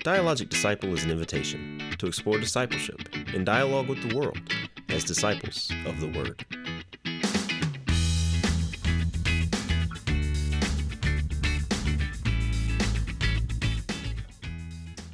[0.00, 4.40] Dialogic Disciple is an invitation to explore discipleship in dialogue with the world
[4.88, 6.42] as disciples of the Word.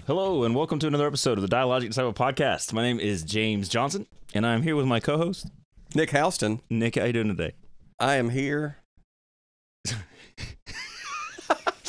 [0.06, 2.72] Hello, and welcome to another episode of the Dialogic Disciple Podcast.
[2.72, 5.48] My name is James Johnson, and I'm here with my co-host
[5.96, 6.94] Nick Houston, Nick.
[6.94, 7.54] How are you doing today?
[7.98, 8.76] I am here.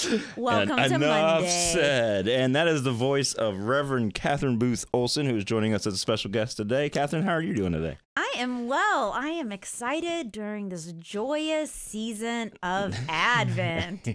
[0.38, 1.50] Welcome and to enough Monday.
[1.50, 2.28] said.
[2.28, 5.94] And that is the voice of Reverend Catherine Booth Olson, who is joining us as
[5.96, 6.90] a special guest today.
[6.90, 7.98] Catherine, how are you doing today?
[8.16, 9.12] I am well.
[9.14, 14.08] I am excited during this joyous season of Advent.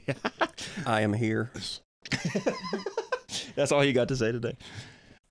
[0.87, 1.51] I am here.
[3.55, 4.57] That's all you got to say today.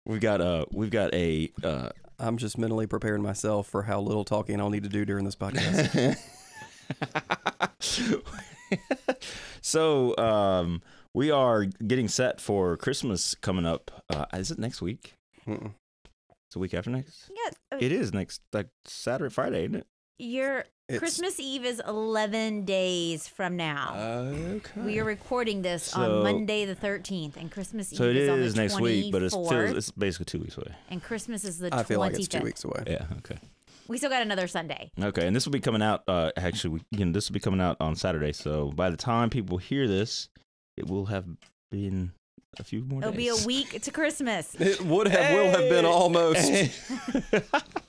[0.05, 1.89] We've got uh, we've got a uh,
[2.19, 5.35] I'm just mentally preparing myself for how little talking I'll need to do during this
[5.35, 6.17] podcast.
[9.61, 10.81] So um,
[11.13, 14.03] we are getting set for Christmas coming up.
[14.09, 15.13] Uh, is it next week?
[15.47, 15.73] Mm-mm.
[16.47, 17.31] It's a week after next.
[17.33, 19.87] yes, uh, It is next like Saturday, Friday, isn't it?
[20.19, 23.95] your It's- Christmas Eve is 11 days from now.
[23.95, 24.81] Okay.
[24.81, 28.29] we are recording this So- on Monday the 13th, and Christmas So Eve it is
[28.29, 30.75] on is the next week, but it's, 24th, feels, it's basically two weeks away.
[30.89, 31.87] and Christmas is the I 25th.
[31.87, 32.83] feel like it's two weeks away.
[32.85, 33.05] Yeah.
[33.19, 33.39] Okay.
[33.87, 34.91] We still got another Sunday.
[35.01, 36.03] Okay, and this will be coming out.
[36.07, 38.33] Uh, actually, we, you know, this will be coming out on Saturday.
[38.33, 40.29] So by the time people hear this,
[40.77, 41.25] it will have
[41.71, 42.11] been
[42.59, 44.55] a few more It'll be a week to Christmas.
[44.59, 45.91] It would have, will have been Hey!
[45.91, 46.51] almost.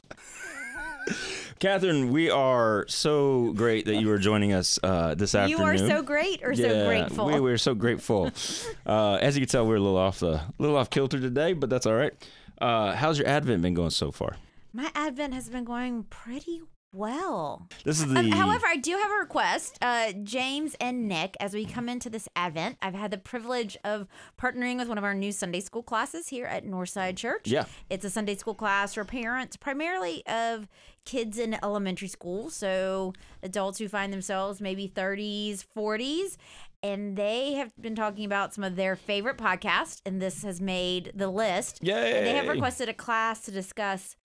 [1.59, 5.61] Catherine, we are so great that you are joining us uh, this afternoon.
[5.61, 7.27] You are so great or so grateful.
[7.27, 8.33] We, we're so grateful.
[8.87, 11.71] uh, as you can tell, we're a little off the little off kilter today, but
[11.71, 12.13] that's all right.
[12.61, 14.37] Uh, how's your Advent been going so far?
[14.73, 16.63] My Advent has been going pretty
[16.95, 17.69] well.
[17.85, 18.21] This is the.
[18.21, 19.79] Um, however, I do have a request.
[19.83, 24.07] Uh, James and Nick, as we come into this Advent, I've had the privilege of
[24.41, 27.49] partnering with one of our new Sunday school classes here at Northside Church.
[27.49, 27.65] Yeah.
[27.91, 30.69] It's a Sunday school class for parents, primarily of
[31.05, 32.49] kids in elementary school.
[32.49, 33.13] So
[33.43, 36.37] adults who find themselves maybe 30s, 40s.
[36.85, 41.13] And they have been talking about some of their favorite podcasts, and this has made
[41.15, 41.81] the list.
[42.17, 44.17] And they have requested a class to discuss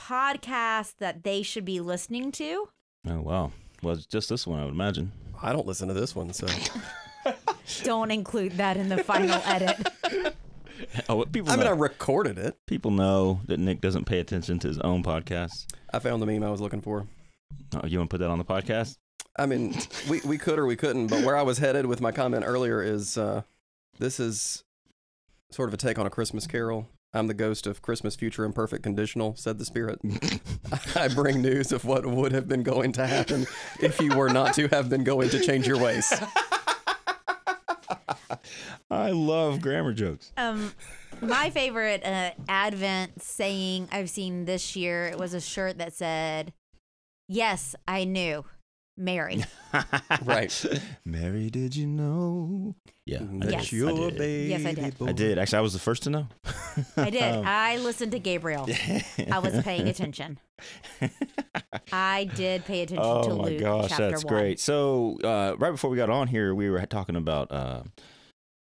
[0.00, 2.68] podcasts that they should be listening to.
[3.08, 3.52] oh wow.
[3.82, 5.12] Well, it's just this one, I would imagine.
[5.42, 6.46] I don't listen to this one, so
[7.82, 9.88] Don't include that in the final edit.
[11.10, 11.52] Oh, people.
[11.52, 12.56] I mean, I know, recorded it.
[12.66, 15.66] people know that Nick doesn't pay attention to his own podcast.
[15.92, 17.06] I found the meme I was looking for.
[17.74, 18.96] Oh, you want to put that on the podcast?
[19.38, 19.76] I mean,
[20.08, 22.82] we, we could or we couldn't, but where I was headed with my comment earlier
[22.82, 23.42] is uh,
[23.98, 24.64] this is
[25.50, 26.88] sort of a take on a Christmas carol.
[27.12, 29.98] I'm the ghost of Christmas future imperfect conditional, said the spirit.
[30.94, 33.46] I bring news of what would have been going to happen
[33.80, 36.12] if you were not to have been going to change your ways.
[38.90, 40.32] I love grammar jokes.
[40.36, 40.72] Um,
[41.20, 46.52] my favorite uh, Advent saying I've seen this year it was a shirt that said,
[47.28, 48.44] "Yes, I knew,
[49.00, 49.44] Mary."
[50.24, 50.64] Right.
[51.04, 52.74] Mary, did you know?
[53.06, 53.52] Yeah, I That did.
[53.52, 53.72] Yes.
[53.72, 54.18] your I did.
[54.18, 54.98] baby Yes, I did.
[54.98, 55.06] boy.
[55.06, 55.38] I did.
[55.38, 56.26] Actually, I was the first to know.
[56.96, 57.22] I did.
[57.22, 58.68] Um, I listened to Gabriel.
[59.30, 60.38] I was paying attention.
[61.92, 64.34] I did pay attention oh to my gosh, chapter that's one.
[64.34, 64.60] great.
[64.60, 67.82] So uh, right before we got on here, we were talking about uh,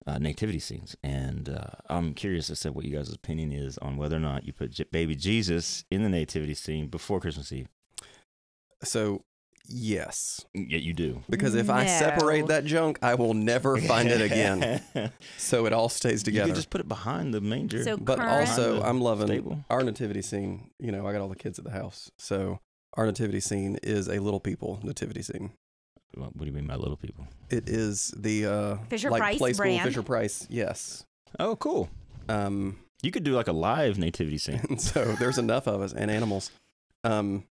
[0.07, 3.97] uh, nativity scenes, and uh, I'm curious as to what you guys' opinion is on
[3.97, 7.67] whether or not you put J- baby Jesus in the nativity scene before Christmas Eve.
[8.83, 9.23] So,
[9.67, 10.45] yes.
[10.53, 11.21] Yeah, you do.
[11.29, 14.81] Because if I separate that junk, I will never find it again.
[15.37, 16.47] So it all stays you together.
[16.47, 17.83] could just put it behind the manger.
[17.83, 19.63] So but current- also, I'm loving stable.
[19.69, 20.69] our nativity scene.
[20.79, 22.09] You know, I got all the kids at the house.
[22.17, 22.59] So
[22.95, 25.51] our nativity scene is a little people nativity scene.
[26.15, 27.27] what do you mean by little people?
[27.49, 29.83] It is the uh, Fisher like Price play school brand.
[29.83, 30.47] Fisher Price.
[30.49, 31.05] Yes.
[31.39, 31.89] Oh, cool.
[32.29, 34.77] Um, You could do like a live nativity scene.
[34.77, 36.51] so there's enough of us and animals.
[37.03, 37.43] Um,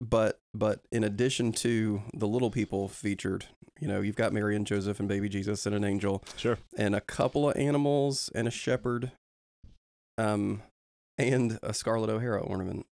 [0.00, 3.46] but but in addition to the little people featured,
[3.80, 6.58] you know, you've got Mary and Joseph and baby Jesus and an angel Sure.
[6.76, 9.12] and a couple of animals and a shepherd,
[10.18, 10.62] um,
[11.18, 12.86] and a Scarlett O'Hara ornament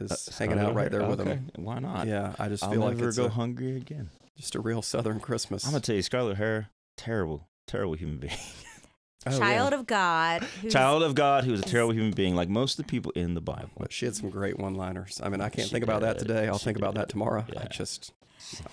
[0.00, 1.30] is Uh, hanging out right there with okay.
[1.34, 1.50] them.
[1.56, 2.06] Why not?
[2.06, 4.10] Yeah, I just I'll feel like it's go a- hungry again.
[4.36, 5.64] just a real Southern Christmas.
[5.64, 8.36] I'm gonna tell you, Scarlett O'Hara, terrible, terrible human being.
[9.26, 9.38] Oh, yeah.
[9.38, 10.42] Child of God.
[10.62, 13.10] Who's, Child of God, who was a terrible human being, like most of the people
[13.12, 13.70] in the Bible.
[13.76, 15.20] But she had some great one-liners.
[15.22, 16.46] I mean, I can't She think about that today.
[16.46, 17.12] I'll She think about that did.
[17.12, 17.44] tomorrow.
[17.56, 18.12] I just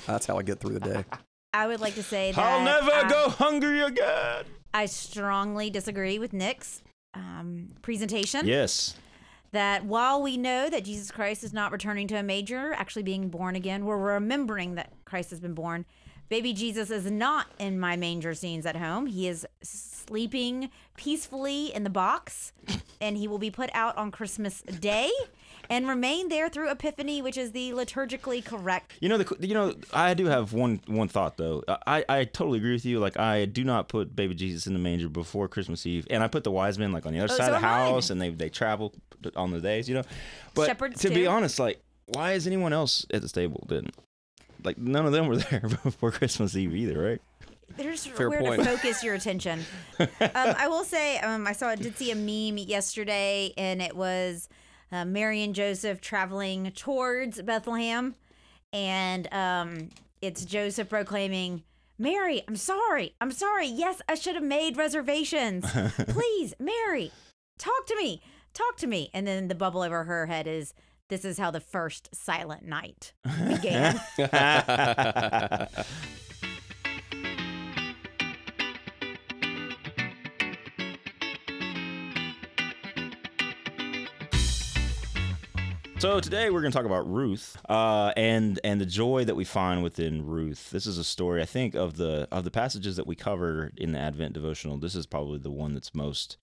[0.06, 1.06] that's how I get through the day.
[1.54, 4.44] I would like to say that I'll never I- go hungry again.
[4.74, 6.84] I strongly disagree with Nick's
[7.14, 8.46] um, presentation.
[8.46, 8.96] Yes.
[9.54, 13.30] That while we know that Jesus Christ is not returning to a major, actually being
[13.30, 15.86] born again, we're remembering that Christ has been born.
[16.30, 19.06] Baby Jesus is not in my manger scenes at home.
[19.06, 22.52] He is sleeping peacefully in the box,
[23.02, 25.12] and he will be put out on Christmas Day
[25.70, 28.94] and remain there through Epiphany, which is the liturgically correct.
[29.00, 31.64] You know, the you know, I do have one one thought though.
[31.68, 33.00] I I totally agree with you.
[33.00, 36.28] Like, I do not put baby Jesus in the manger before Christmas Eve, and I
[36.28, 38.22] put the wise men like on the other Oh, side so of the house, and
[38.22, 38.94] they they travel
[39.36, 40.04] on the days, you know.
[40.54, 43.66] But Shepherds to be honest, like, why is anyone else at the stable?
[43.68, 43.90] Then,
[44.66, 47.22] like, none of them were there before Christmas Eve either, right?
[47.78, 48.64] There's Fair where point.
[48.64, 49.66] to focus your attention.
[50.00, 53.96] um, I will say, um, I saw, I did see a meme yesterday, and it
[53.96, 54.48] was
[54.92, 58.16] uh, Mary and Joseph traveling towards Bethlehem,
[58.72, 59.90] and um,
[60.22, 61.64] it's Joseph proclaiming,
[61.98, 63.68] "Mary, I'm sorry, I'm sorry.
[63.68, 65.66] Yes, I should have made reservations.
[66.08, 67.12] Please, Mary,
[67.58, 68.22] talk to me,
[68.54, 70.74] talk to me." And then the bubble over her head is,
[71.10, 73.14] "This is how the first silent night
[73.48, 74.00] began."
[86.06, 89.44] So today we're going to talk about Ruth, uh, and and the joy that we
[89.44, 90.70] find within Ruth.
[90.70, 93.94] This is a story, I think, of the of the passages that we cover in
[93.94, 94.78] the Advent devotional.
[94.78, 96.38] This is probably the one that's most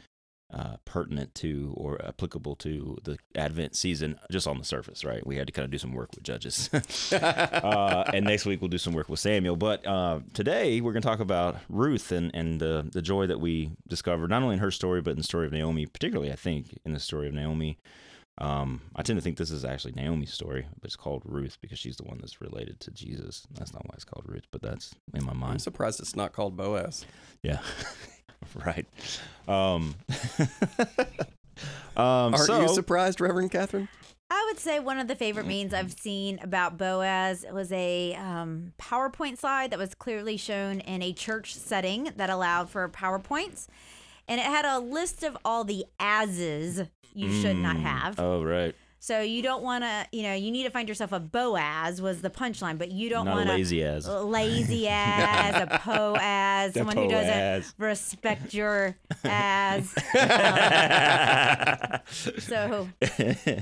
[0.53, 5.27] uh, pertinent to or applicable to the Advent season, just on the surface, right?
[5.27, 6.69] We had to kind of do some work with Judges,
[7.13, 9.57] uh, and next week we'll do some work with Samuel.
[9.57, 13.41] But uh, today we're going to talk about Ruth and and the the joy that
[13.41, 16.37] we discovered not only in her story but in the story of Naomi, particularly I
[16.37, 17.79] think in the story of Naomi.
[18.39, 21.79] Um, I tend to think this is actually Naomi's story, but it's called Ruth because
[21.79, 23.47] she's the one that's related to Jesus.
[23.53, 25.53] That's not why it's called Ruth, but that's in my mind.
[25.53, 27.05] I'm surprised it's not called Boaz.
[27.43, 27.61] Yeah,
[28.67, 28.87] right.
[29.49, 29.95] Um,
[31.97, 33.89] um, Aren't so you surprised, Reverend Catherine?
[34.31, 38.73] I would say one of the favorite memes I've seen about Boaz was a um,
[38.81, 43.67] PowerPoint slide that was clearly shown in a church setting that allowed for PowerPoints.
[44.27, 48.19] And it had a list of all the ases you should not Mm, have.
[48.19, 48.75] Oh, right.
[49.03, 52.23] So you don't want to, you know, you need to find yourself a Boaz was
[52.23, 54.07] the punchline, but you don't want a lazy as.
[54.07, 58.95] lazy as a po as someone who doesn't respect your
[59.25, 59.91] as.
[62.39, 62.89] so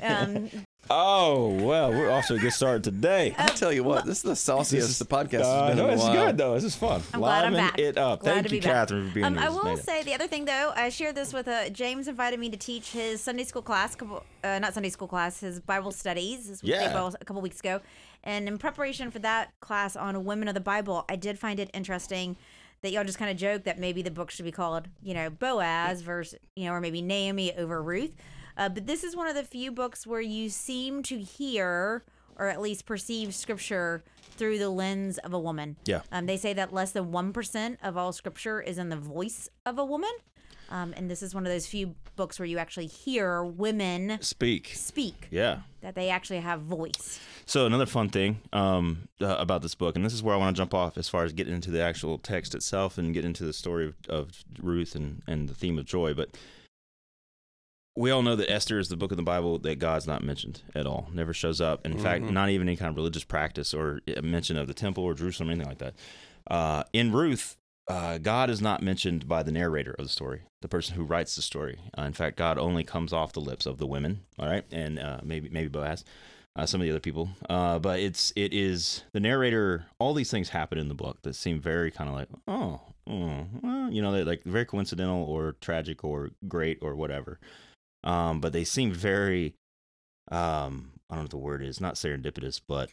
[0.03, 0.51] um,
[0.89, 3.35] oh well, we're off to a good start today.
[3.39, 5.91] I tell you what, this is the sauciest the podcast Uh, has been no, in
[5.91, 6.27] a it's while.
[6.27, 6.55] good though.
[6.55, 7.03] This is fun.
[7.13, 7.79] I'm glad I'm Liven back.
[7.79, 8.21] it up.
[8.21, 8.75] Glad Thank to you, be back.
[8.75, 9.47] Catherine, for being Um, here.
[9.47, 9.85] I will made it.
[9.85, 12.91] say the other thing though, I shared this with uh, James invited me to teach
[12.93, 16.81] his Sunday school class, couple, uh, not Sunday school class, his Bible studies, his weekday
[16.85, 16.93] Yeah.
[16.93, 17.81] Bible a couple weeks ago,
[18.25, 21.71] and in preparation for that class on women of the Bible, I did find it
[21.75, 22.37] interesting
[22.83, 25.29] that y'all just kind of joke that maybe the book should be called, you know,
[25.29, 28.13] Boaz versus, you know, or maybe Naomi over Ruth.
[28.61, 32.05] Uh, but this is one of the few books where you seem to hear
[32.37, 34.03] or at least perceive scripture
[34.37, 35.77] through the lens of a woman.
[35.87, 36.03] Yeah.
[36.13, 39.79] Um, they say that less than 1% of all scripture is in the voice of
[39.79, 40.11] a woman.
[40.69, 44.73] Um, and this is one of those few books where you actually hear women Speak.
[44.75, 45.61] speak, Yeah.
[45.81, 47.19] that they actually have voice.
[47.47, 50.55] So another fun thing um, uh, about this book, and this is where I want
[50.55, 53.45] to jump off as far as getting into the actual text itself and get into
[53.45, 56.13] the story of, of Ruth and, and the theme of joy.
[56.15, 56.37] But
[57.97, 60.63] we all know that Esther is the book of the Bible that God's not mentioned
[60.75, 61.09] at all.
[61.13, 61.85] Never shows up.
[61.85, 62.31] In fact, Mhm.
[62.33, 65.49] not even any kind of religious practice or a mention of the temple or Jerusalem
[65.49, 65.95] or anything like that.
[66.51, 67.57] Uh, in Ruth,
[67.89, 71.35] uh, God is not mentioned by the narrator of the story, the person who writes
[71.37, 71.79] the story.
[71.99, 74.21] Uh, in fact, God only comes off the lips of the women.
[74.39, 76.05] All right, and uh, maybe maybe Boaz
[76.57, 77.31] uh, some of the other people.
[77.49, 79.87] Uh, but it's it is the narrator.
[79.99, 83.47] All these things happen in the book that seem very kind of like oh, oh
[83.63, 87.41] well, you know, they're like very coincidental or tragic or great or whatever.
[88.05, 89.55] Um, but they seem very
[90.31, 92.91] um, I don't know what the word is, not serendipitous, but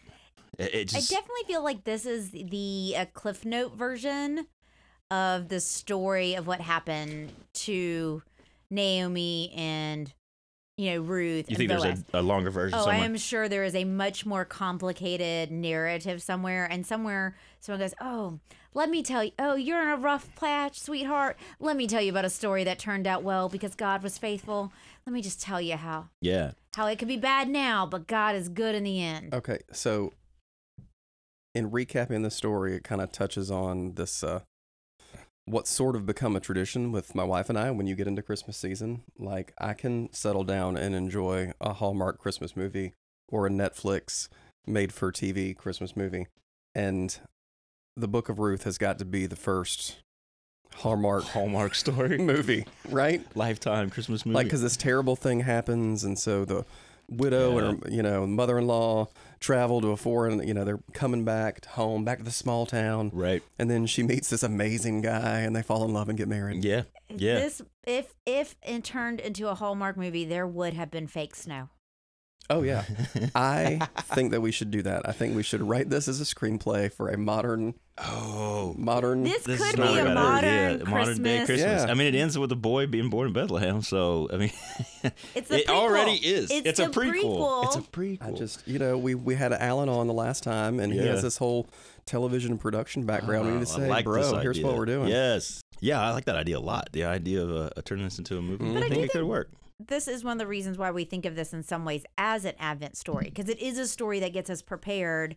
[0.58, 4.48] it, it just I definitely feel like this is the uh, Cliff Note version
[5.12, 8.24] of the story of what happened to
[8.70, 10.14] Naomi and
[10.78, 11.84] you know Ruth you think Boaz.
[11.84, 13.02] there's a, a longer version Oh, somewhere.
[13.02, 17.94] I am sure there is a much more complicated narrative somewhere, and somewhere someone goes,
[18.02, 18.40] "Oh,
[18.74, 19.32] let me tell you.
[19.40, 21.38] Oh, you're in a rough patch, sweetheart.
[21.60, 24.72] Let me tell you about a story that turned out well because God was faithful.
[25.08, 28.36] Let me just tell you how yeah, how it could be bad now, but God
[28.36, 30.12] is good in the end." Okay, so
[31.56, 34.42] in recapping the story, it kind of touches on this uh,
[35.46, 38.22] what's sort of become a tradition with my wife and I when you get into
[38.22, 39.04] Christmas season.
[39.18, 42.94] Like, I can settle down and enjoy a Hallmark Christmas movie
[43.30, 44.28] or a Netflix
[44.66, 46.28] made for TV Christmas movie.
[46.76, 47.18] And
[47.96, 50.00] the Book of Ruth has got to be the first
[50.76, 53.22] Hallmark Hallmark story, movie, right?
[53.36, 54.36] lifetime Christmas movie.
[54.36, 56.66] Like, because this terrible thing happens, and so the
[57.10, 57.66] widow Yeah.
[57.70, 59.08] and her, you know mother-in-law
[59.40, 60.46] travel to a foreign.
[60.48, 63.42] You know they're coming back home, back to the small town, Right.
[63.58, 66.64] and then she meets this amazing guy, and they fall in love and get married.
[66.64, 66.84] Yeah.
[67.10, 67.36] Yeah.
[67.40, 71.70] This if if it turned into a Hallmark movie, there would have been fake snow.
[72.50, 72.84] Oh yeah,
[73.36, 75.08] I think that we should do that.
[75.08, 78.74] I think we should write this as a screenplay for a modern, oh.
[78.78, 79.24] modern.
[79.24, 80.68] This, This could be a bad modern idea.
[80.78, 80.90] Christmas.
[80.90, 81.84] modern day Christmas.
[81.84, 81.92] Yeah.
[81.92, 83.82] I mean, it ends with a boy being born in Bethlehem.
[83.82, 84.52] So I mean,
[85.36, 85.70] It's it prequel.
[85.70, 86.50] already is.
[86.50, 87.22] It's, a a prequel.
[87.22, 87.66] prequel.
[87.66, 88.24] It's a prequel.
[88.24, 91.22] I just, you know, we we had Alan on the last time, and he has
[91.22, 91.68] this whole
[92.06, 93.48] television production background.
[93.48, 95.10] we need to Oh, say, I like bro, this here's what we're doing.
[95.10, 95.62] Yes.
[95.82, 96.90] Yeah, I like that idea a lot.
[96.94, 98.66] The idea of uh, turning this into a movie.
[98.74, 99.52] But I I think it could work.
[99.80, 102.46] This is one of the reasons why we think of this in some ways as
[102.46, 105.36] an Advent story because it is a story that gets us prepared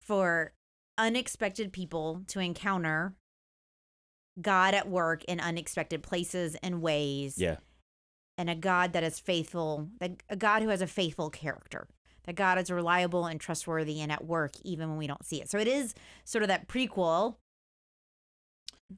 [0.00, 0.52] for
[0.96, 3.14] unexpected people to encounter
[4.40, 7.38] God at work in unexpected places and ways.
[7.38, 7.56] Yeah.
[8.36, 11.86] And a God that is faithful, that a God who has a faithful character.
[12.24, 15.50] That God is reliable and trustworthy and at work even when we don't see it.
[15.50, 17.36] So it is sort of that prequel.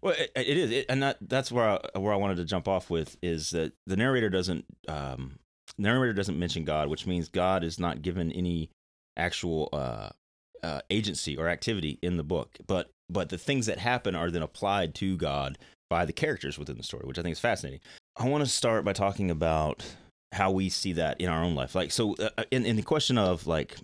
[0.03, 2.69] Well, it, it is, it, and that that's where I, where I wanted to jump
[2.69, 5.39] off with is that the narrator doesn't um,
[5.79, 8.71] narrator doesn't mention God, which means God is not given any
[9.17, 10.11] actual uh,
[10.63, 14.43] uh, agency or activity in the book, but but the things that happen are then
[14.43, 17.81] applied to God by the characters within the story, which I think is fascinating.
[18.17, 19.85] I want to start by talking about
[20.33, 21.75] how we see that in our own life.
[21.75, 23.77] Like, so uh, in in the question of like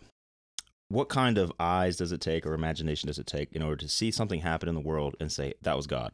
[0.93, 3.89] what kind of eyes does it take or imagination does it take in order to
[3.89, 6.13] see something happen in the world and say that was God,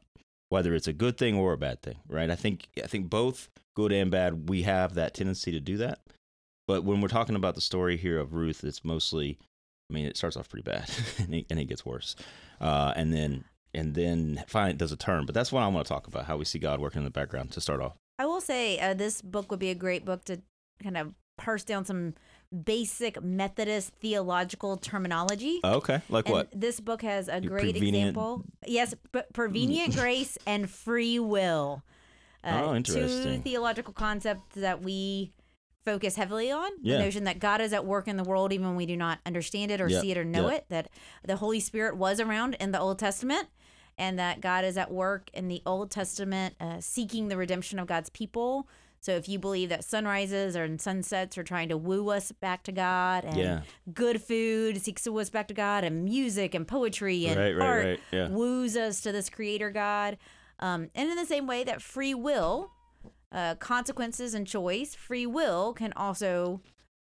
[0.51, 2.31] whether it's a good thing or a bad thing, right?
[2.31, 5.99] I think I think both good and bad we have that tendency to do that.
[6.69, 9.39] But when we're talking about the story here of Ruth, it's mostly,
[9.91, 12.15] I mean, it starts off pretty bad and, it, and it gets worse,
[12.61, 13.45] uh, and then
[13.75, 15.27] and then finally it does a turn.
[15.27, 17.11] But that's what I want to talk about: how we see God working in the
[17.11, 17.97] background to start off.
[18.17, 20.41] I will say uh, this book would be a great book to
[20.81, 22.15] kind of parse down some
[22.64, 25.61] basic Methodist theological terminology.
[25.62, 26.49] Okay, like and what?
[26.52, 28.45] This book has a Your great prevenient- example.
[28.67, 31.83] Yes, but prevenient grace and free will.
[32.45, 33.43] Uh, Oh, Two interesting.
[33.43, 35.33] theological concepts that we
[35.85, 36.71] focus heavily on.
[36.83, 36.99] Yeah.
[36.99, 39.19] The notion that God is at work in the world even when we do not
[39.26, 40.57] understand it or Yeah, see it or know yeah.
[40.57, 40.67] it.
[40.69, 40.88] That
[41.25, 43.49] the Holy Spirit was around in the Old Testament.
[44.00, 47.88] And that God is at work in the Old Testament, uh, seeking the redemption of
[47.88, 48.69] God's people.
[49.00, 52.73] So if you believe that sunrises or sunsets are trying to woo us back to
[52.73, 53.62] God, and Yeah.
[53.93, 57.57] good food seeks to woo us back to God, and music and poetry and Right,
[57.57, 58.28] right, art right, yeah.
[58.28, 60.19] woos us to this Creator God.
[60.59, 62.73] Um, and in the same way that free will,
[63.31, 66.61] uh, consequences and choice, free will can also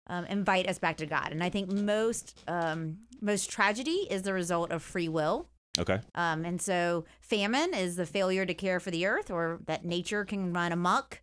[0.08, 1.32] um, invite us back to God.
[1.32, 5.48] And I think most um, most tragedy is the result of free will.
[5.78, 9.84] Okay, Um, and so famine is the failure to care for the earth or that
[9.84, 11.20] nature can run amok.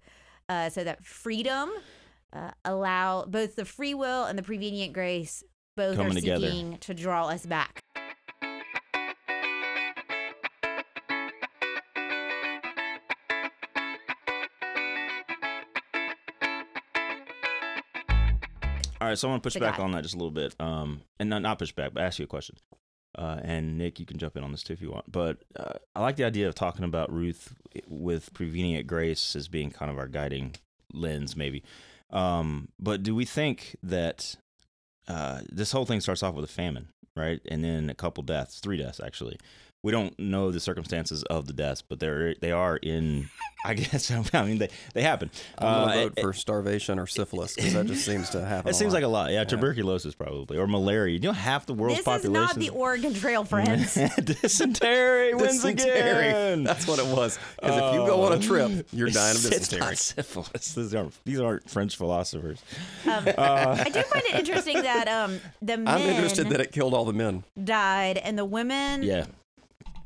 [0.48, 1.72] Uh, so that freedom
[2.32, 5.44] uh, allow both the free will and the prevenient grace
[5.76, 6.48] both Coming are together.
[6.48, 7.82] seeking to draw us back.
[19.02, 21.02] All right, so I want to push back on that just a little bit, um,
[21.20, 22.56] and not not push back, but ask you a question.
[23.18, 25.12] Uh, and Nick, you can jump in on this too if you want.
[25.12, 27.56] But uh, I like the idea of talking about Ruth
[27.88, 30.56] with prevenient grace as being kind of our guiding
[30.94, 31.64] lens, maybe.
[32.12, 34.36] Um, but do we think that
[35.08, 38.60] uh, this whole thing starts off with a famine, right, and then a couple deaths,
[38.60, 39.38] three deaths actually?
[39.86, 43.30] We don't know the circumstances of the deaths, but they're they are in.
[43.64, 45.30] I guess I mean they they happen.
[45.60, 48.70] I'm gonna Uh, vote it- for starvation or syphilis because that just seems to happen.
[48.72, 49.32] It seems like a lot.
[49.32, 51.14] Yeah, tuberculosis probably or malaria.
[51.14, 53.94] You know, half the world's this is not the Oregon Trail, friends.
[53.96, 56.28] dysentery wins dysentery.
[56.30, 56.64] again.
[56.64, 57.38] That's what it was.
[57.60, 59.80] Because if you go on a trip, you're dying of It's dysentery.
[59.88, 60.74] not syphilis.
[60.76, 62.60] These aren't, these aren't French philosophers.
[63.06, 66.94] Um, I do find it interesting that um, the men I'm interested that it killed
[66.94, 67.44] all the men.
[67.64, 69.26] died and the women Yeah,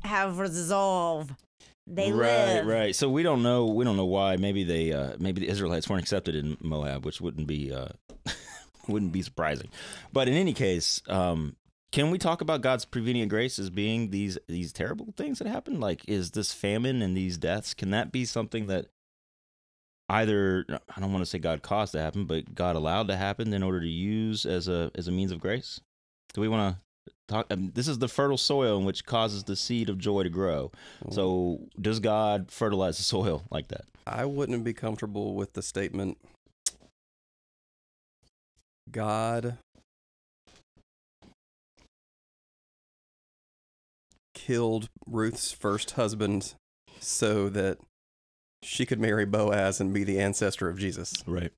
[0.02, 1.34] have resolve.
[1.86, 2.66] They right, live.
[2.66, 2.94] right.
[2.94, 3.66] So we don't know.
[3.66, 4.36] We don't know why.
[4.36, 4.92] Maybe they.
[4.92, 7.72] Uh, maybe the Israelites weren't accepted in Moab, which wouldn't be.
[7.72, 7.88] Uh,
[8.88, 9.68] wouldn't be surprising.
[10.12, 11.56] But in any case, um,
[11.92, 15.80] can we talk about God's prevenient grace as being these these terrible things that happen?
[15.80, 17.74] Like, is this famine and these deaths?
[17.74, 18.86] Can that be something that
[20.08, 23.52] either I don't want to say God caused to happen, but God allowed to happen
[23.52, 25.80] in order to use as a as a means of grace?
[26.32, 26.80] Do we want to
[27.28, 27.46] talk?
[27.50, 30.70] Um, this is the fertile soil in which causes the seed of joy to grow.
[31.10, 33.84] So, does God fertilize the soil like that?
[34.06, 36.18] I wouldn't be comfortable with the statement
[38.90, 39.58] God
[44.34, 46.54] killed Ruth's first husband
[46.98, 47.78] so that
[48.62, 51.14] she could marry Boaz and be the ancestor of Jesus.
[51.26, 51.52] Right.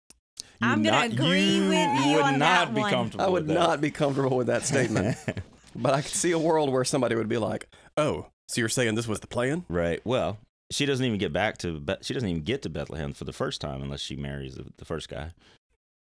[0.63, 2.91] You I'm gonna agree you with you would on not that be one.
[2.91, 3.55] comfortable I would with that.
[3.55, 5.17] not be comfortable with that statement.
[5.77, 8.95] but I could see a world where somebody would be like, "Oh, so you're saying
[8.95, 10.01] this was the plan?" Right.
[10.05, 10.39] Well,
[10.71, 13.33] she doesn't even get back to Be- she doesn't even get to Bethlehem for the
[13.33, 15.33] first time unless she marries the, the first guy.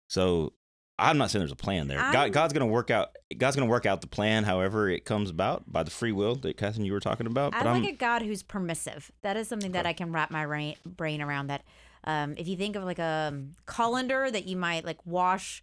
[0.08, 0.52] So
[0.98, 1.98] I'm not saying there's a plan there.
[1.98, 3.16] I'm- God, God's going to work out.
[3.36, 6.34] God's going to work out the plan, however it comes about by the free will
[6.36, 7.54] that Catherine you were talking about.
[7.54, 9.10] I But I'm like a God who's permissive.
[9.22, 11.46] That is something that I can wrap my ra- brain around.
[11.48, 11.62] That
[12.04, 15.62] um, if you think of like a um, colander that you might like wash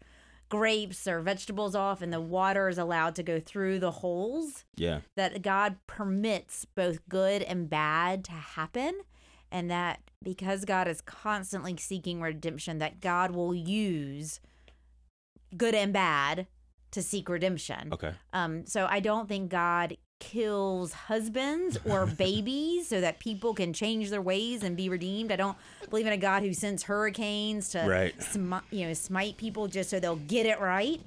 [0.49, 5.01] grapes or vegetables off, and the water is allowed to go through the holes, yeah,
[5.15, 9.01] that God permits both good and bad to happen,
[9.51, 14.39] and that because God is constantly seeking redemption, that God will use
[15.55, 16.47] good and bad
[16.91, 17.89] to seek redemption.
[17.93, 23.73] okay, Um, so I don't think God kills husbands or babies so that people can
[23.73, 25.31] change their ways and be redeemed.
[25.31, 25.57] I don't
[25.89, 28.13] believe in a God who sends hurricanes to Right.
[28.71, 31.01] you know smite people just so they'll get it right.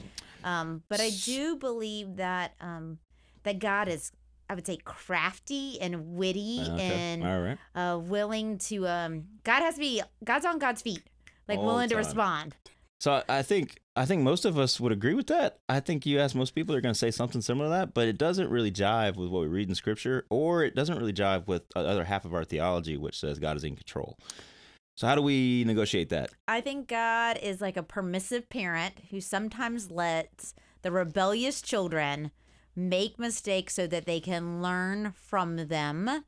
[0.45, 2.99] Um, but I do believe that um,
[3.45, 4.13] that God is
[4.51, 7.59] I would say crafty and witty okay, and right.
[7.75, 11.03] uh, willing to um, God has to be God's on God's feet.
[11.49, 12.55] Like All willing to respond.
[13.03, 15.59] So I- think I think most of us would agree with that.
[15.69, 18.07] I think you ask most people, they're going to say something similar to that, but
[18.07, 21.49] it doesn't really jive with what we read in Scripture, or it doesn't really jive
[21.49, 24.17] with the other half of our theology, which says God is in control.
[24.95, 26.31] So how do we negotiate that?
[26.47, 32.31] I think God is like a permissive parent who sometimes lets the rebellious children
[32.77, 36.25] make mistakes so that they can learn from them.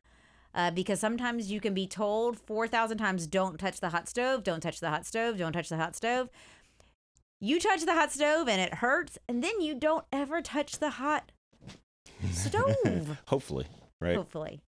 [0.54, 4.60] Uh, because sometimes you can be told 4,000 times, don't touch the hot stove, don't
[4.60, 6.28] touch the hot stove, don't touch the hot stove.
[7.44, 10.88] You touch the hot stove and it hurts, and then you don't ever touch the
[10.90, 11.30] hot
[12.32, 13.66] stove, Hopefully,
[14.00, 14.16] right?
[14.16, 14.62] hopefully.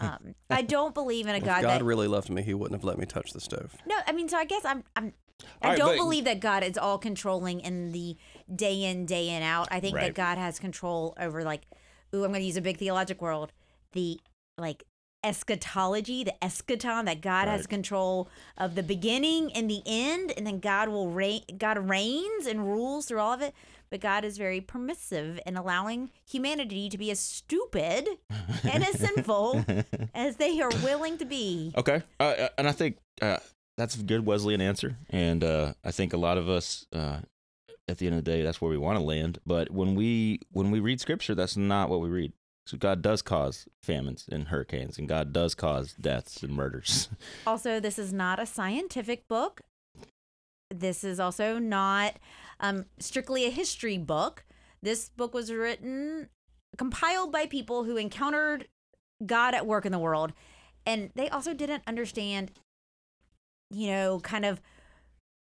[0.00, 2.80] Um, I don't believe in a If God, God that really loved me, He wouldn't
[2.80, 3.76] have let me touch the stove.
[3.86, 5.12] No, I mean, so I guess I'm I'm
[5.60, 8.16] I right, don't but- believe that God is all controlling in the
[8.54, 9.68] day in day in out.
[9.70, 11.66] I think that God has control over like,
[12.14, 13.52] ooh, I'm going to use a big theologic world,
[13.92, 14.18] the
[14.56, 14.84] like
[15.24, 18.28] eschatology, the eschaton that God has control
[18.58, 21.42] of the beginning and the end, and then God will reign.
[21.58, 23.54] God reigns and rules through all of it.
[23.90, 28.08] But God is very permissive in allowing humanity to be as stupid
[28.64, 29.64] and as sinful
[30.14, 31.72] as they are willing to be.
[31.76, 33.38] Okay, uh, uh, and I think uh,
[33.76, 37.18] that's a good Wesleyan answer, and uh, I think a lot of us, uh,
[37.88, 39.38] at the end of the day, that's where we want to land.
[39.46, 42.32] But when we when we read Scripture, that's not what we read.
[42.66, 47.08] So God does cause famines and hurricanes, and God does cause deaths and murders.
[47.46, 49.60] Also, this is not a scientific book.
[50.70, 52.16] This is also not
[52.60, 54.44] um, strictly a history book.
[54.82, 56.30] This book was written,
[56.78, 58.66] compiled by people who encountered
[59.24, 60.32] God at work in the world.
[60.86, 62.50] And they also didn't understand,
[63.70, 64.60] you know, kind of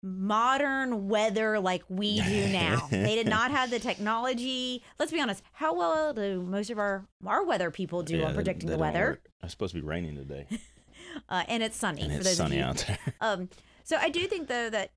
[0.02, 2.88] modern weather like we do now.
[2.90, 4.82] they did not have the technology.
[4.98, 8.34] Let's be honest, how well do most of our our weather people do Yeah, on
[8.34, 9.20] predicting they the weather?
[9.42, 10.46] It's supposed to be raining today,
[11.28, 12.98] Uh, and it's sunny and it's sunny out there.
[13.20, 13.48] um,
[13.84, 14.90] so I do think though that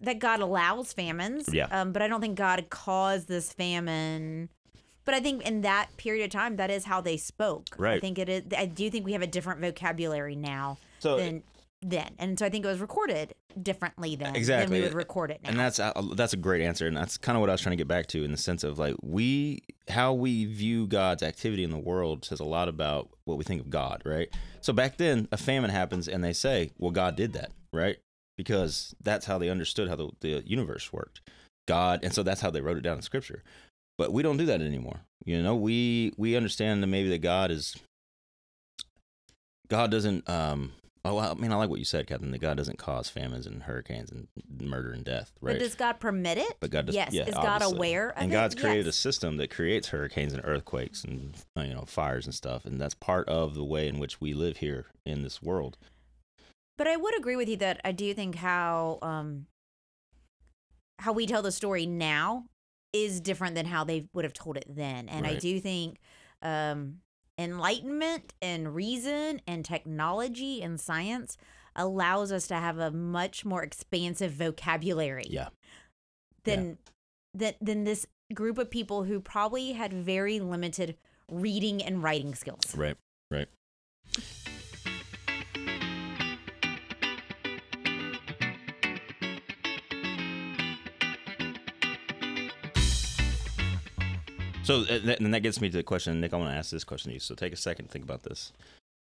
[0.00, 1.48] that God allows famines.
[1.52, 1.66] Yeah.
[1.70, 4.50] Um, but I don't think God caused this famine.
[5.04, 7.66] But I think in that period of time, that is how they spoke.
[7.78, 7.96] Right.
[7.96, 8.42] I think it is.
[8.56, 11.42] I do think we have a different vocabulary now So than
[11.84, 14.78] then, and so I think it was recorded differently then than Exactly.
[14.78, 15.50] we would record it now.
[15.50, 17.72] And that's uh, that's a great answer, and that's kind of what I was trying
[17.72, 21.62] to get back to in the sense of like we how we view God's activity
[21.62, 24.28] in the world says a lot about what we think of God, right?
[24.60, 27.98] So back then, a famine happens, and they say, "Well, God did that," right?
[28.36, 31.20] Because that's how they understood how the, the universe worked.
[31.68, 33.42] God, and so that's how they wrote it down in Scripture.
[33.96, 35.00] But we don't do that anymore.
[35.24, 37.76] You know, we we understand that maybe that God is
[39.68, 40.72] God doesn't um
[41.06, 42.30] Oh, I mean, I like what you said, Captain.
[42.30, 44.26] That God doesn't cause famines and hurricanes and
[44.58, 45.52] murder and death, right?
[45.52, 46.56] But does God permit it?
[46.60, 46.94] But God does.
[46.94, 47.12] yes.
[47.12, 47.76] yeah, is God obviously.
[47.76, 48.34] aware of And it?
[48.34, 48.94] God's created Yes.
[48.96, 52.94] a system that creates hurricanes and earthquakes and you know fires and stuff, and that's
[52.94, 55.76] part of the way in which we live here in this world.
[56.78, 59.46] But I would agree with you that I do think how um
[61.00, 62.46] how we tell the story now
[62.92, 65.08] is different than how they would have told it then.
[65.08, 65.98] And I do think
[66.40, 67.00] um
[67.38, 71.36] enlightenment and reason and technology and science
[71.76, 75.48] allows us to have a much more expansive vocabulary Yeah,
[76.44, 76.78] than
[77.34, 80.96] than than this group of people who probably had very limited
[81.28, 82.76] reading and writing skills.
[82.76, 82.96] right,
[83.30, 83.48] right.
[94.64, 96.32] So uh, that, and that gets me to the question, Nick.
[96.32, 97.20] I want to ask this question to you.
[97.20, 98.52] So take a second, to think about this.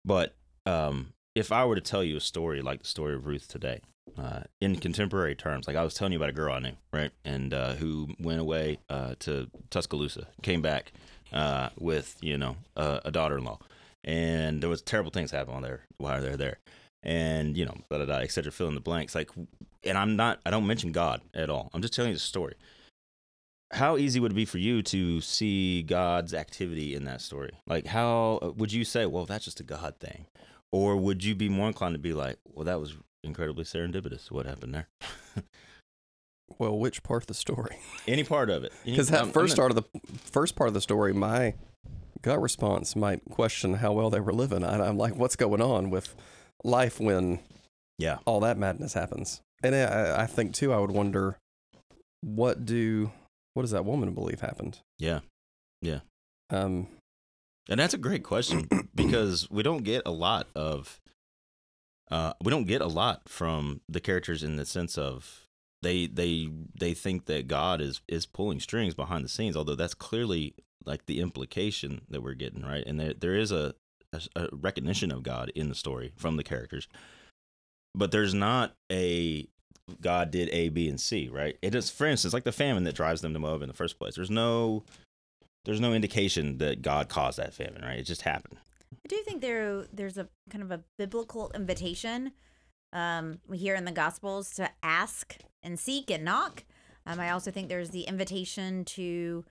[0.04, 0.34] But
[0.65, 3.82] um, if I were to tell you a story like the story of Ruth today,
[4.17, 5.67] uh, in contemporary terms.
[5.67, 8.39] Like I was telling you about a girl I knew, right, and uh, who went
[8.39, 10.91] away uh, to Tuscaloosa, came back
[11.32, 13.60] uh, with you know a, daughter-in-law,
[14.04, 16.60] and there was terrible things happening there while they're there,
[17.04, 19.15] and you know, da da da, et cetera, fill in the blanks.
[19.15, 19.30] Like,
[19.84, 21.69] and I'm not, I don't mention God at all.
[21.74, 22.56] I'm just telling you the story.
[23.74, 27.52] How easy would it be for you to see God's activity in that story?
[27.68, 30.26] Like, how uh, would you say, well, that's just a God thing?
[30.72, 34.46] Or would you be more inclined to be like, well, that was incredibly serendipitous what
[34.46, 34.88] happened there?
[36.60, 37.78] Well, which part of the story?
[38.08, 38.74] Any part of it.
[38.84, 41.54] Because that I'm- I'm first not- part of the first part of the story, my
[42.22, 44.64] gut response might question how well they were living.
[44.64, 46.14] I, I'm like, what's going on with
[46.64, 47.40] life when
[47.98, 48.18] Yeah.
[48.26, 49.42] all that madness happens?
[49.64, 51.38] And uh, I, I think too, I would wonder,
[52.20, 53.12] what do
[53.54, 54.80] what does that woman believe happened?
[55.00, 55.20] Yeah.
[55.82, 56.00] Yeah.
[56.50, 56.88] Um,
[57.70, 61.00] And that's a great question because we don't get a lot of
[62.10, 65.46] uh we don't get a lot from the characters in the sense of
[65.82, 69.94] they they they think that God is is pulling strings behind the scenes although that's
[69.94, 70.54] clearly
[70.86, 73.74] like the implication that we're getting right and there there is a
[74.14, 76.88] a, a recognition of God in the story from the characters
[77.96, 79.48] but there's not a
[80.02, 82.96] God did A B and C right it is for instance like the famine that
[82.96, 84.84] drives them to Moab in the first place there's no
[85.66, 88.00] there's no indication that God caused that famine, right?
[88.00, 88.58] It just happened.
[88.94, 92.32] I do think there there's a kind of a biblical invitation
[92.94, 96.64] um, we hear in the Gospels to ask and seek and knock.
[97.06, 99.46] Um, I also think there's the invitation to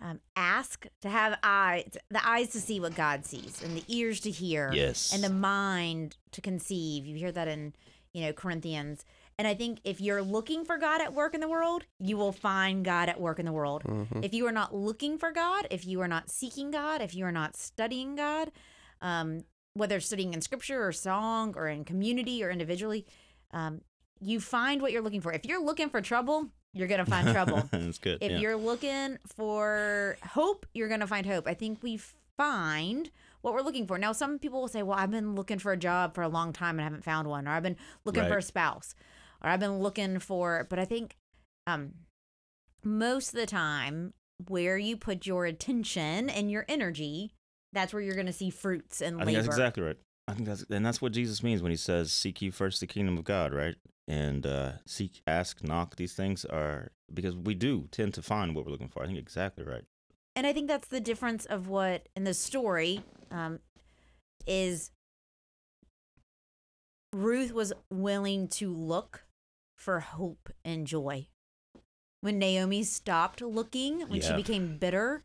[0.00, 4.20] um, ask, to have eyes, the eyes to see what God sees, and the ears
[4.20, 5.12] to hear, Yes.
[5.14, 7.06] and the mind to conceive.
[7.06, 7.74] You hear that in
[8.12, 9.04] you know Corinthians.
[9.38, 12.32] And I think if you're looking for God at work in the world, you will
[12.32, 13.82] find God at work in the world.
[13.84, 14.24] mhm.
[14.24, 17.24] If you are not looking for God, if you are not seeking God, if you
[17.24, 18.52] are not studying God,
[19.00, 23.06] um, whether studying in scripture or song or in community or individually,
[23.52, 23.80] um,
[24.20, 25.32] you find what you're looking for.
[25.32, 27.68] If you're looking for trouble, you're going to find trouble.
[27.72, 28.18] That's good.
[28.20, 28.38] if yeah.
[28.38, 31.46] you're looking for hope, you're going to find hope.
[31.48, 31.98] I think we
[32.36, 33.10] find
[33.42, 33.98] what we're looking for.
[33.98, 36.52] Now, some people will say, well, I've been looking for a job for a long
[36.52, 38.94] time and I haven't found one, or I've been looking for a spouse,
[39.42, 41.16] or I've been looking for, but I think
[41.66, 41.92] um,
[42.84, 44.14] most of the time,
[44.48, 47.32] where you put your attention and your energy,
[47.72, 49.26] that's where you're going to see fruits and I labor.
[49.26, 49.96] think that's exactly right.
[50.28, 52.86] I think that's and that's what Jesus means when he says, "Seek ye first the
[52.86, 53.74] kingdom of God," right?
[54.08, 55.96] And uh, seek, ask, knock.
[55.96, 59.02] These things are because we do tend to find what we're looking for.
[59.02, 59.84] I think exactly right.
[60.36, 63.58] and I think that's the difference of what in the story um,
[64.46, 64.90] is
[67.12, 69.24] Ruth was willing to look
[69.82, 71.26] for hope and joy.
[72.20, 75.24] When Naomi stopped looking, when she became bitter,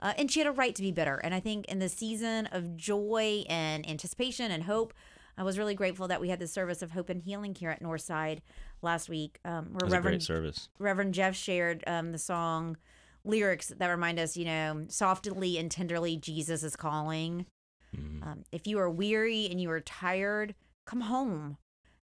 [0.00, 1.16] uh, and she had a right to be bitter.
[1.16, 4.94] And I think in the season of joy and anticipation and hope,
[5.36, 7.82] I was really grateful that we had the service of hope and healing here at
[7.82, 8.38] Northside
[8.80, 10.68] last week, um, where Reverend great service.
[10.78, 12.76] Reverend Jeff shared um, the song
[13.24, 17.46] lyrics that remind us, you know, softly and tenderly, Jesus is calling.
[17.94, 18.24] Mhm.
[18.24, 20.54] Um, if you are weary and you are tired,
[20.86, 21.56] come home.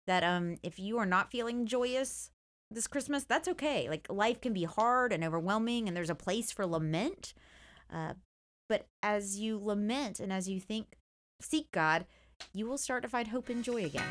[0.07, 2.31] That um, if you are not feeling joyous
[2.71, 3.89] this Christmas, that's okay.
[3.89, 7.35] Like life can be hard and overwhelming, and there's a place for lament.
[7.93, 8.15] Uh,
[8.69, 10.97] but as you lament and as you think,
[11.41, 12.07] seek God,
[12.53, 14.05] you will start to find hope and joy again.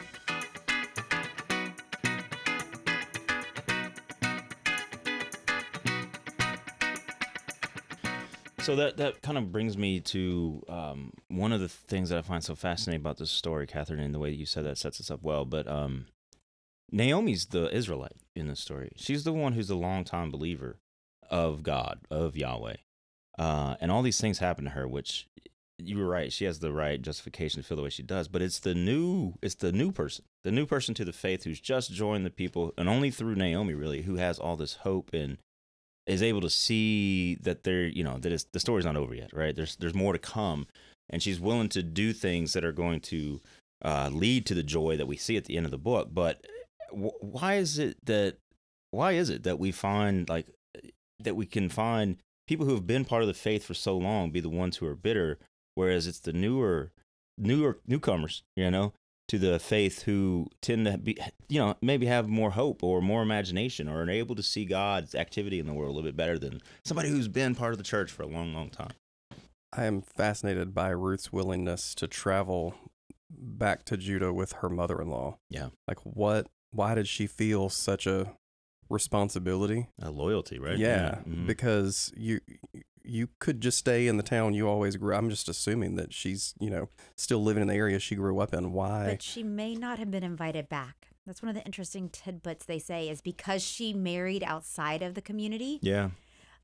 [8.66, 12.24] So that that kind of brings me to um, one of the things that I
[12.24, 15.00] find so fascinating about this story, Catherine, and the way that you said that sets
[15.00, 15.46] us up well.
[15.46, 16.08] But um,
[16.92, 18.92] Naomi's the Israelite in this story.
[18.96, 20.80] She's the one who's a longtime believer
[21.30, 22.78] of God, of Yahweh,
[23.38, 25.28] uh, and all these things happen to her, which
[25.78, 26.34] you were right.
[26.34, 29.36] She has the right justification to feel the way she does, but it's the new,
[29.44, 32.74] it's the new person, the new person to the faith who's just joined the people,
[32.80, 35.38] and only through Naomi really, who has all this hope and
[36.08, 39.56] is able to see that they're you know that the story's not over yet right?
[39.56, 40.68] There's there's more to come.
[41.10, 43.40] And she's willing to do things that are going to
[43.84, 46.10] uh, lead to the joy that we see at the end of the book.
[46.12, 46.44] But
[46.90, 48.38] w- why is it that
[48.92, 50.48] why is it that we find like
[51.20, 54.32] that we can find people who have been part of the faith for so long
[54.32, 55.38] be the ones who are bitter
[55.76, 56.92] whereas it's the newer
[57.38, 58.94] newer newcomers you know
[59.28, 61.18] to the faith who tend to be,
[61.50, 65.16] you know, maybe have more hope or more imagination or are able to see God's
[65.16, 67.84] activity in the world a little bit better than somebody who's been part of the
[67.84, 68.92] church for a long, long time.
[69.74, 72.76] I am fascinated by Ruth's willingness to travel
[73.30, 75.38] back to Judah with her mother-in-law.
[75.50, 75.70] Yeah.
[75.88, 78.34] Like what why did she feel such a
[78.90, 79.88] responsibility?
[80.02, 80.78] A loyalty, right?
[80.78, 81.48] Yeah, Mhm.
[81.48, 82.40] because you
[83.08, 85.16] you could just stay in the town you always grew.
[85.16, 88.54] I'm just assuming that she's, you know, still living in the area she grew up
[88.54, 88.72] in.
[88.72, 89.08] Why?
[89.12, 91.10] But she may not have been invited back.
[91.26, 95.22] That's one of the interesting tidbits they say is because she married outside of the
[95.22, 96.10] community, Yeah,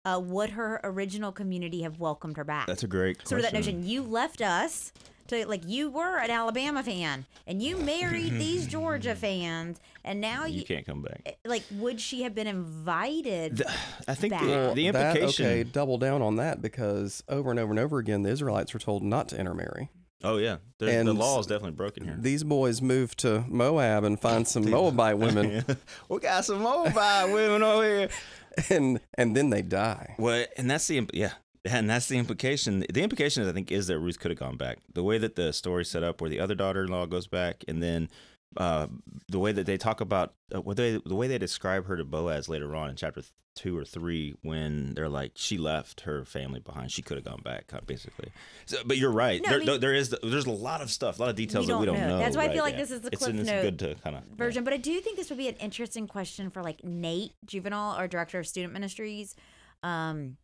[0.06, 2.68] uh, would her original community have welcomed her back?
[2.68, 3.28] that's a great question.
[3.30, 3.86] sort of that notion.
[3.86, 4.92] You left us
[5.28, 10.46] to like you were an Alabama fan and you married these Georgia fans, and now
[10.46, 11.38] you, You can't come back.
[11.46, 13.58] like would she have been invited?
[13.58, 13.72] The-
[14.08, 14.42] I think Back.
[14.42, 15.46] the, Well, the that- implication.
[15.46, 18.80] okay, double down on that because over and over and over again, the Israelites were
[18.80, 19.90] told not to intermarry.
[20.24, 22.16] Oh yeah, There's, the law is definitely broken here.
[22.20, 25.66] These boys moved to Moab and find some Moabite women,
[26.10, 28.10] we got some Moabite women over here.
[28.70, 30.16] and and then they die.
[30.18, 31.34] Well, and that's the yeah,
[31.66, 32.86] and that's the implication.
[32.92, 34.80] The implication, I think, is that Ruth could have gone back.
[34.94, 38.10] The way that the story set up, where the other daughter-in-law goes back, and then
[38.58, 38.88] uh,
[39.30, 42.04] the way that they talk about uh, what they the way they describe her to
[42.06, 43.22] Boaz later on in chapter
[43.54, 47.42] two or three, when they're like she left her family behind, she could have gone
[47.44, 48.30] back, kind basically.
[48.66, 49.42] So, but you're right.
[49.42, 51.68] No, I mean- there- there is there's a lot of stuff, a lot of details
[51.68, 52.18] We that we don't don't know.
[52.18, 52.20] know.
[52.20, 52.80] That's why I feel like yeah.
[52.80, 55.00] this is the it's, Cliff it's Note good to kind of version, but I do
[55.02, 58.72] think this would be an interesting question for like Nate Juvenile, our director of student
[58.74, 59.36] ministries,
[59.84, 60.38] um,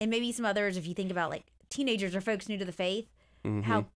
[0.00, 0.76] and maybe some others.
[0.76, 3.08] If you think about like teenagers or folks new to the faith,
[3.44, 3.62] Mhm.
[3.64, 3.86] how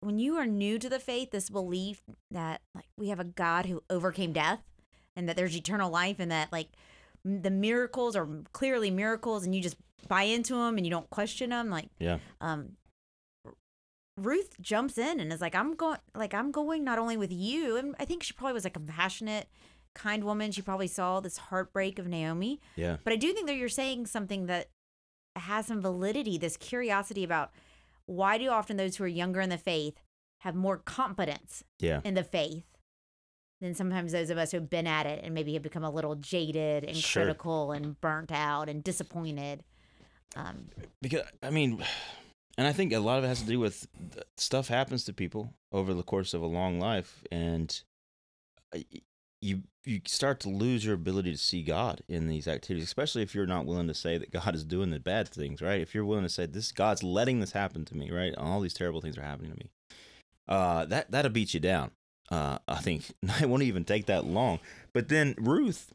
[0.00, 3.66] when you are new to the faith, this belief that like we have a God
[3.66, 4.60] who overcame death
[5.16, 6.68] and that there's eternal life and that like
[7.24, 11.50] the miracles are clearly miracles and you just buy into them and you don't question
[11.50, 12.18] them like yeah.
[12.40, 12.76] um
[14.16, 17.76] Ruth jumps in and is like I'm going like I'm going not only with you
[17.76, 19.48] and I think she probably was a compassionate
[19.94, 22.98] kind woman she probably saw this heartbreak of Naomi Yeah.
[23.02, 24.68] but I do think that you're saying something that
[25.34, 27.50] has some validity this curiosity about
[28.08, 30.00] why do often those who are younger in the faith
[30.40, 32.00] have more confidence Yeah.
[32.04, 32.64] in the faith
[33.60, 36.14] than sometimes those of us who've been at it and maybe have become a little
[36.14, 37.24] jaded and Sure.
[37.24, 39.62] critical and burnt out and disappointed
[40.36, 40.68] um
[41.02, 41.82] because I mean,
[42.56, 43.86] and I think a lot of it has to do with
[44.36, 47.82] stuff happens to people over the course of a long life, and
[48.74, 48.78] uh,
[49.40, 53.34] you you start to lose your ability to see God in these activities, especially if
[53.34, 55.80] you're not willing to say that God is doing the bad things, right?
[55.80, 58.34] If you're willing to say this God's letting this happen to me, right?
[58.36, 59.70] All these terrible things are happening to me.
[60.46, 61.90] Uh, that that'll beat you down.
[62.30, 63.04] Uh, I think
[63.40, 64.60] it won't even take that long.
[64.92, 65.92] But then Ruth,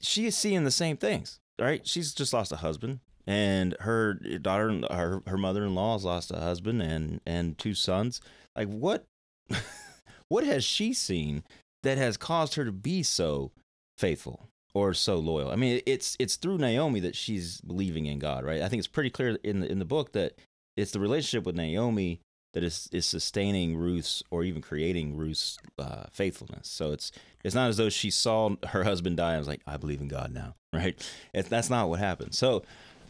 [0.00, 1.86] she is seeing the same things, right?
[1.86, 6.82] She's just lost a husband, and her daughter, her her mother-in-law has lost a husband
[6.82, 8.20] and and two sons.
[8.54, 9.06] Like what,
[10.28, 11.44] what has she seen
[11.86, 13.52] that has caused her to be so
[13.96, 15.50] faithful or so loyal?
[15.50, 18.60] I mean, it's it's through Naomi that she's believing in God, right?
[18.60, 20.38] I think it's pretty clear in the in the book that
[20.76, 22.20] it's the relationship with Naomi
[22.52, 26.68] that is is sustaining Ruth's or even creating Ruth's uh, faithfulness.
[26.68, 27.12] So it's
[27.44, 30.08] it's not as though she saw her husband die and was like, I believe in
[30.08, 31.00] God now, right?
[31.32, 32.34] It, that's not what happened.
[32.34, 32.62] So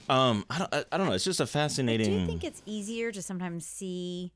[0.08, 1.12] um, I don't I, I don't know.
[1.14, 2.06] It's just a fascinating.
[2.06, 4.32] do you think it's easier to sometimes see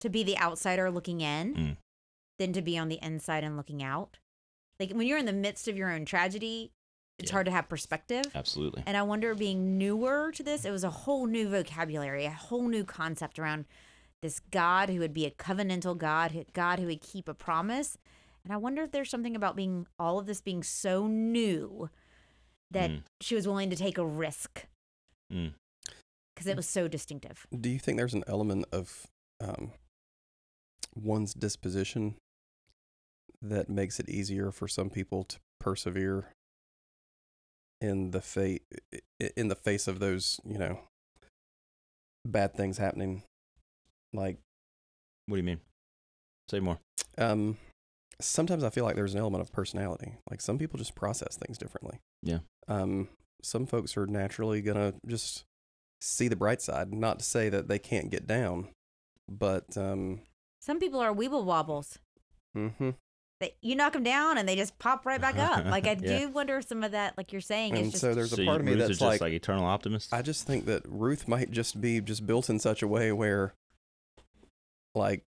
[0.00, 1.76] to be the outsider looking in Mm.
[2.38, 4.18] Than to be on the inside and looking out.
[4.80, 6.72] Like when you're in the midst of your own tragedy,
[7.18, 7.34] it's Yeah.
[7.34, 8.24] hard to have perspective.
[8.34, 8.82] Absolutely.
[8.86, 12.66] And I wonder, being newer to this, it was a whole new vocabulary, a whole
[12.66, 13.66] new concept around
[14.20, 17.98] this God who would be a covenantal God, God who would keep a promise.
[18.42, 21.88] And I wonder if there's something about being all of this being so new
[22.70, 23.02] that Mm.
[23.20, 24.66] she was willing to take a risk
[25.32, 25.54] Mm.
[26.34, 27.46] because it was so distinctive.
[27.56, 29.06] Do you think there's an element of
[29.40, 29.72] um,
[30.96, 32.16] one's disposition
[33.42, 36.28] that makes it easier for some people to persevere
[37.80, 38.62] in the fate
[39.36, 40.78] in the face of those, you know,
[42.26, 43.22] bad things happening?
[44.12, 44.38] Like,
[45.26, 45.60] What do you mean?
[46.50, 46.78] Say more.
[47.18, 47.56] um,
[48.20, 50.14] sometimes I feel like there's an element of personality.
[50.30, 51.98] Like some people just process things differently.
[52.22, 52.38] Yeah.
[52.68, 53.08] Um,
[53.42, 55.44] some folks are naturally gonna just
[56.00, 56.92] see the bright side.
[56.92, 58.68] Not to say that they can't get down,
[59.28, 60.20] but um,
[60.60, 61.98] Some people are weeble wobbles.
[62.54, 62.90] hmm
[63.40, 65.64] They, you knock them down and they just pop right back up.
[65.74, 66.20] Like I Yeah.
[66.20, 68.40] do wonder if some of that, like you're saying, and is just so there's a
[68.42, 70.12] you- part of me Ruth that's just like, like eternal optimist.
[70.14, 73.54] I just think that Ruth might just be just built in such a way where,
[74.94, 75.24] like,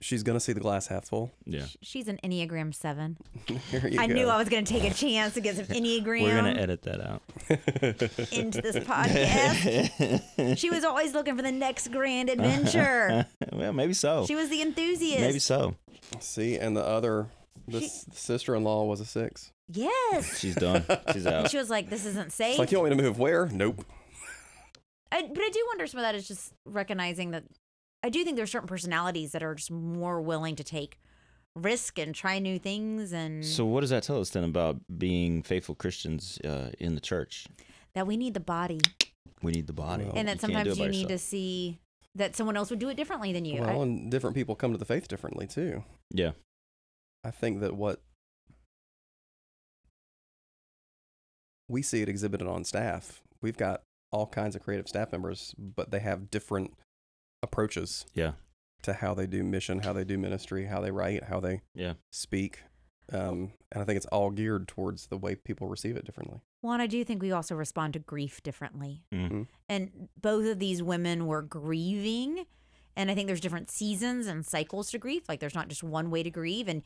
[0.00, 1.32] she's gonna see the glass half full.
[1.44, 1.66] yeah.
[1.82, 3.16] she's an Enneagram seven.
[3.70, 4.14] Here you I go.
[4.14, 6.82] knew I was going to take a chance to get some Enneagram We're gonna edit
[6.82, 7.22] that out.
[8.32, 10.56] into this podcast.
[10.58, 13.26] she was always looking for the next grand adventure.
[13.52, 14.24] well, maybe so.
[14.26, 15.20] she was the enthusiast.
[15.20, 15.74] Maybe so.
[16.20, 17.26] see, and the other,
[17.66, 19.52] the She- s- sister-in-law was a six.
[19.70, 20.38] Yes.
[20.38, 20.84] She's done.
[21.12, 21.50] She's And out.
[21.50, 23.46] she was like, "This isn't safe." It's like you want me to move where?
[23.52, 23.84] Nope.
[25.12, 27.44] I, but I do wonder some of that is just recognizing that
[28.08, 30.98] I do think there's certain personalities that are just more willing to take
[31.54, 35.42] risk and try new things, and So what does that tell us then about being
[35.42, 37.46] faithful Christians uh, in the church?
[37.94, 38.80] that we need the body,
[39.42, 41.18] We need the body, Well, and that can't do it sometimes by you need to
[41.18, 41.80] see
[42.14, 43.60] that someone else would do it differently than you.
[43.62, 45.84] I- Well, and different people come to the faith differently too.
[46.10, 46.30] Yeah.
[47.24, 48.00] I think that what
[51.68, 55.90] we see it exhibited on staff, we've got all kinds of creative staff members, but
[55.90, 56.72] they have different
[57.42, 58.32] approaches Yeah.
[58.82, 61.94] to how they do mission, how they do ministry, how they write, how they Yeah.
[62.10, 62.62] speak.
[63.12, 66.40] Um, and I think it's all geared towards the way people receive it differently.
[66.60, 69.04] well, and I do think we also respond to grief differently.
[69.12, 69.46] Mhm.
[69.68, 72.46] And both of these women were grieving.
[72.96, 75.28] And I think there's different seasons and cycles to grief.
[75.28, 76.66] Like there's not just one way to grieve.
[76.66, 76.82] And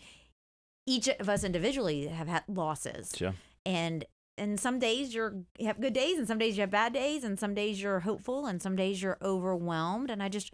[0.87, 3.15] each of us individually have had losses.
[3.19, 3.33] Yeah.
[3.65, 4.05] And
[4.38, 7.25] and some days you're you have good days and some days you have bad days
[7.25, 10.11] and some days you're hopeful and some days you're overwhelmed.
[10.11, 10.53] And I just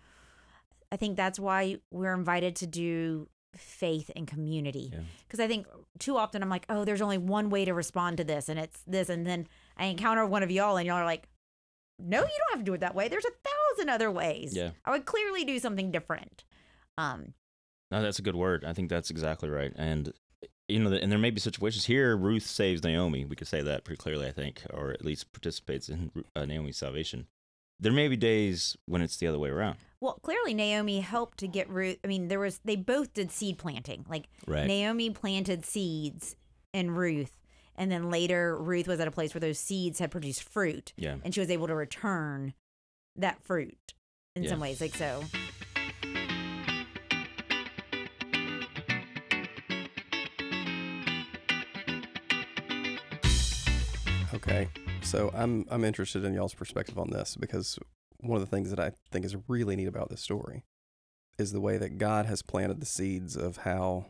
[0.91, 4.91] I think that's why we're invited to do faith and community.
[4.93, 5.01] Yeah.
[5.27, 5.67] Because I think
[5.99, 8.83] too often I'm like, oh, there's only one way to respond to this, and it's
[8.87, 9.09] this.
[9.09, 11.29] And then I encounter one of y'all, and y'all are like,
[11.99, 13.09] no, you don't have to do it that way.
[13.09, 14.55] There's a thousand other ways.
[14.55, 14.71] Yeah.
[14.85, 16.45] I would clearly do something different.
[16.97, 17.35] Um,
[17.91, 18.65] No, that's a good word.
[18.65, 19.73] I think that's exactly right.
[19.77, 20.13] And
[20.69, 22.17] you know, and there may be situations here.
[22.17, 23.25] Ruth saves Naomi.
[23.25, 26.77] We could say that pretty clearly, I think, or at least participates in uh, Naomi's
[26.77, 27.27] salvation.
[27.81, 29.79] There may be days when it's the other way around.
[30.01, 31.99] well, clearly Naomi helped to get Ruth.
[32.05, 34.05] I mean, there was they both did seed planting.
[34.09, 34.67] Like Right.
[34.67, 36.35] Naomi planted seeds
[36.75, 37.37] in Ruth,
[37.77, 41.17] and then later Ruth was at a place where those seeds had produced fruit, yeah.
[41.25, 42.53] and she was able to return
[43.17, 43.95] that fruit
[44.37, 44.51] in Yeah.
[44.51, 44.81] some ways.
[44.81, 45.25] Like so.
[54.49, 54.69] Okay.
[55.03, 57.79] So I'm I'm interested in y'all's perspective on this because
[58.21, 60.65] one of the things that I think is really neat about this story
[61.39, 64.07] is the way that God has planted the seeds of how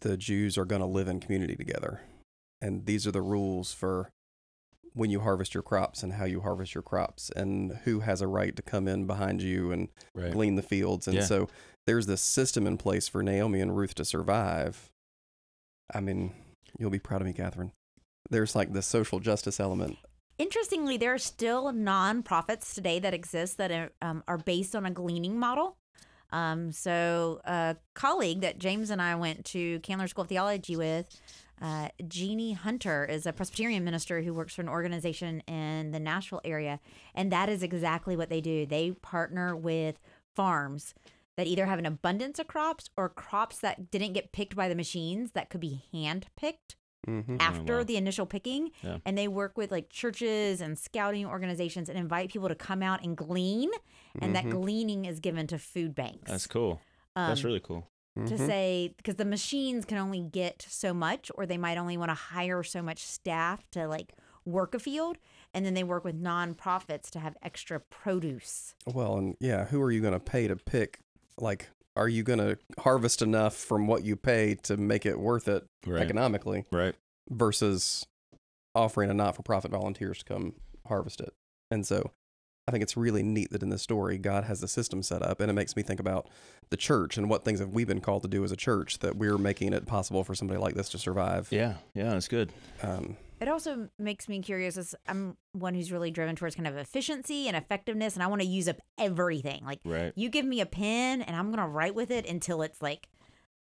[0.00, 2.00] the Jews are going to live in community together.
[2.60, 4.10] And these are the rules for
[4.94, 8.26] when you harvest your crops and how you harvest your crops and who has a
[8.26, 10.32] right to come in behind you and Right.
[10.32, 11.06] glean the fields.
[11.08, 11.24] And Yeah.
[11.24, 11.48] so
[11.86, 14.90] there's this system in place for Naomi and Ruth to survive.
[15.92, 16.32] I mean,
[16.78, 17.72] you'll be proud of me, Catherine.
[18.30, 19.98] There's like the social justice element.
[20.38, 24.90] Interestingly, there are still nonprofits today that exist that are, um, are based on a
[24.90, 25.76] gleaning model.
[26.32, 31.06] Um, so, a colleague that James and I went to Candler School of Theology with,
[31.62, 36.40] uh, Jeannie Hunter, is a Presbyterian minister who works for an organization in the Nashville
[36.44, 36.80] area.
[37.14, 38.66] And that is exactly what they do.
[38.66, 40.00] They partner with
[40.34, 40.94] farms
[41.36, 44.74] that either have an abundance of crops or crops that didn't get picked by the
[44.74, 46.74] machines that could be hand picked
[47.06, 47.36] Mm-hmm.
[47.40, 47.84] after wow.
[47.84, 48.98] the initial picking Yeah.
[49.04, 53.04] and they work with like churches and scouting organizations and invite people to come out
[53.04, 53.70] and glean
[54.20, 54.50] and that Mhm.
[54.52, 56.80] gleaning is given to food banks That's cool.
[57.16, 57.88] um, that's really cool.
[58.16, 58.46] to Mhm.
[58.46, 62.14] say because the machines can only get so much or they might only want to
[62.14, 64.12] hire so much staff to like
[64.46, 65.18] work a field
[65.52, 69.90] and then they work with nonprofits to have extra produce Well, and yeah, who are
[69.90, 71.00] you going to pay to pick?
[71.38, 75.46] Like, are you going to harvest enough from what you pay to make it worth
[75.48, 76.02] it Right.
[76.02, 76.94] economically Right.
[77.30, 78.06] versus
[78.74, 80.54] offering a not for profit volunteers to come
[80.86, 81.32] harvest it?
[81.70, 82.10] And so
[82.66, 85.38] I think it's really neat that in this story, God has the system set up.
[85.40, 86.28] And it makes me think about
[86.70, 89.16] the church and what things have we been called to do as a church that
[89.16, 91.48] we're making it possible for somebody like this to survive.
[91.50, 91.74] Yeah.
[91.94, 92.10] Yeah.
[92.10, 92.50] That's good.
[92.82, 96.76] Um, it also makes me curious as i'm one who's really driven towards kind of
[96.76, 100.12] efficiency and effectiveness and i want to use up everything like Right.
[100.16, 103.08] you give me a pen and I'm gonna write with it until it's like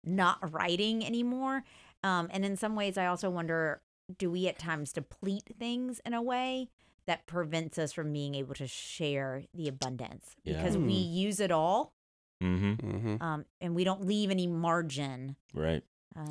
[0.04, 1.62] not writing anymore.
[2.02, 3.82] Um, and in some ways, I also wonder:
[4.16, 6.70] do we at times deplete things in a way
[7.06, 10.56] that prevents us from being able to share the abundance Yeah.
[10.56, 11.12] because we Hmm.
[11.12, 11.92] use it all,
[12.42, 12.90] Mm-hmm.
[12.90, 13.22] mhm.
[13.22, 15.36] um, and we don't leave any margin.
[15.52, 15.82] Right.
[16.16, 16.30] Um,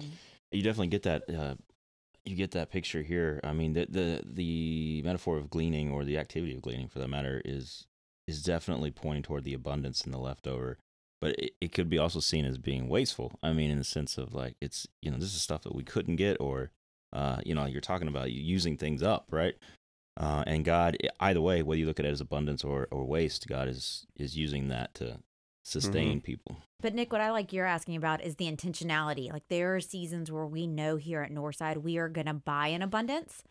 [0.51, 1.29] You definitely get that.
[1.29, 1.55] Uh,
[2.29, 3.39] you get that picture here.
[3.43, 7.07] I mean, the the the metaphor of gleaning or the activity of gleaning, for that
[7.07, 7.87] matter, is
[8.27, 10.77] is definitely pointing toward the abundance and the leftover.
[11.21, 13.37] But it, it could be also seen as being wasteful.
[13.43, 15.83] I mean, in the sense of like it's you know this is stuff that we
[15.83, 16.71] couldn't get, or
[17.11, 19.55] uh, you know you're talking about using things up, right?
[20.19, 23.47] Uh, and God, either way, whether you look at it as abundance or, or waste,
[23.47, 25.19] God is is using that to
[25.69, 26.57] sustain people.
[26.81, 29.31] But Nick, what I like you're asking about is the intentionality.
[29.31, 32.67] Like there are seasons where we know here at Northside we are going to buy
[32.67, 33.43] in abundance,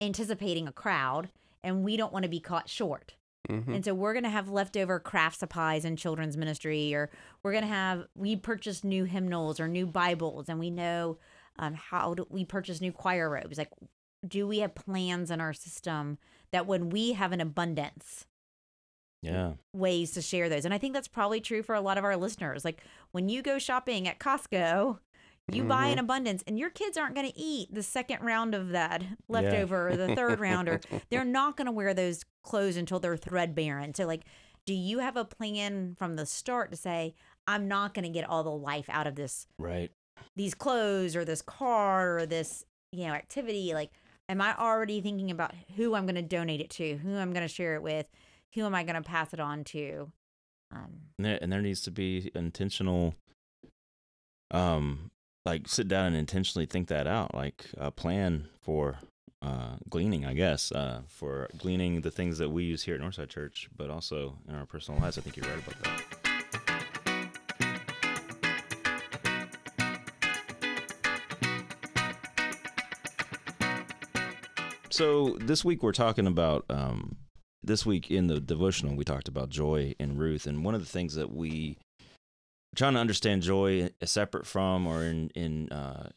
[0.00, 1.30] anticipating a crowd,
[1.62, 3.14] and we don't want to be caught short.
[3.48, 3.74] Mhm.
[3.76, 7.10] And so we're going to have leftover craft supplies in children's ministry, or
[7.42, 11.18] we're going to have, we purchase new hymnals or new Bibles, and we know
[11.58, 13.56] um, how do we purchase new choir robes.
[13.56, 13.70] Like,
[14.26, 16.18] do we have plans in our system
[16.50, 18.26] that when we have an abundance,
[19.22, 20.64] Yeah, ways to share those?
[20.64, 22.64] And I think that's probably true for a lot of our listeners.
[22.64, 24.98] Like, when you go shopping at Costco,
[25.52, 26.00] you buy in mm-hmm.
[26.00, 29.96] abundance, and your kids aren't going to eat the second round of that leftover or
[29.96, 33.78] the third round, or they're not going to wear those clothes until they're threadbare.
[33.78, 34.24] And so, like,
[34.64, 37.14] do you have a plan from the start to say,
[37.46, 39.92] I'm not going to get all the life out of this, Right.
[40.34, 43.72] these clothes or this car or this, you know, activity?
[43.72, 43.92] Like,
[44.28, 47.46] am I already thinking about who I'm going to donate it to, who I'm going
[47.46, 48.10] to share it with,
[48.56, 50.10] who am I going to pass it on to?
[50.72, 53.14] Um, And there, and there needs to be intentional
[54.52, 55.10] um
[55.44, 58.98] like sit down and intentionally think that out like a plan for
[59.42, 63.28] uh gleaning i guess uh for gleaning the things that we use here at northside
[63.28, 67.06] church but also in our personal lives i think you're right about that
[74.90, 77.16] so this week we're talking about um
[77.66, 80.86] this week in the devotional we talked about joy in ruth and one of the
[80.86, 81.76] things that we
[82.74, 86.08] trying to understand joy as separate from or in in uh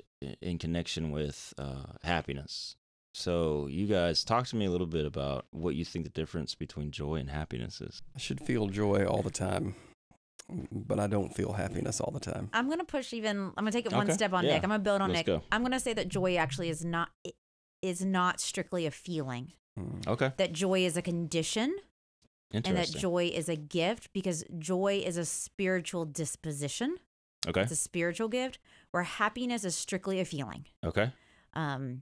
[0.41, 2.75] in connection with uh happiness
[3.13, 6.55] so you guys talk to me a little bit about what you think the difference
[6.55, 9.75] between joy and happiness is I should feel joy all the time,
[10.71, 12.49] but I don't feel happiness all the time.
[12.53, 14.53] I'm going to push even, I'm going to take it one Okay, step on yeah,
[14.53, 14.63] Nick.
[14.63, 15.25] I'm going to build on let's Nick.
[15.25, 15.41] go.
[15.51, 17.09] I'm going to say that joy actually is not,
[17.81, 20.07] is not strictly a feeling, Mm.
[20.07, 21.75] okay that joy is a condition.
[22.51, 26.97] and that joy is a gift because joy is a spiritual disposition.
[27.47, 28.59] okay It's a spiritual gift
[28.91, 30.65] where happiness is strictly a feeling.
[30.83, 31.11] okay
[31.53, 32.01] Um,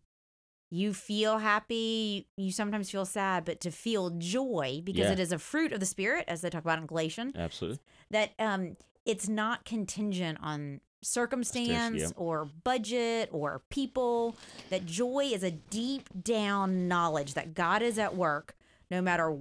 [0.70, 5.14] you feel happy, you sometimes feel sad, but to feel joy because Yeah.
[5.14, 7.80] it is a fruit of the spirit, as they talk about in Galatians, absolutely
[8.12, 8.76] that um,
[9.06, 12.08] it's not contingent on circumstance yeah.
[12.16, 14.36] or budget or people.
[14.70, 18.56] That joy is a deep down knowledge that God is at work,
[18.92, 19.36] no matter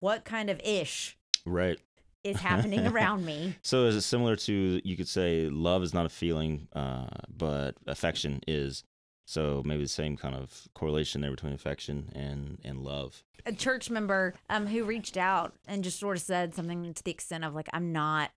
[0.00, 1.78] what kind of ish right
[2.24, 3.54] is happening around me.
[3.62, 7.06] so is it similar to you could say love is not a feeling uh
[7.36, 8.84] but affection is
[9.24, 13.88] so maybe the same kind of correlation there between affection and and love A church
[13.90, 17.54] member um who reached out and just sort of said something to the extent of
[17.54, 18.30] like, I'm not,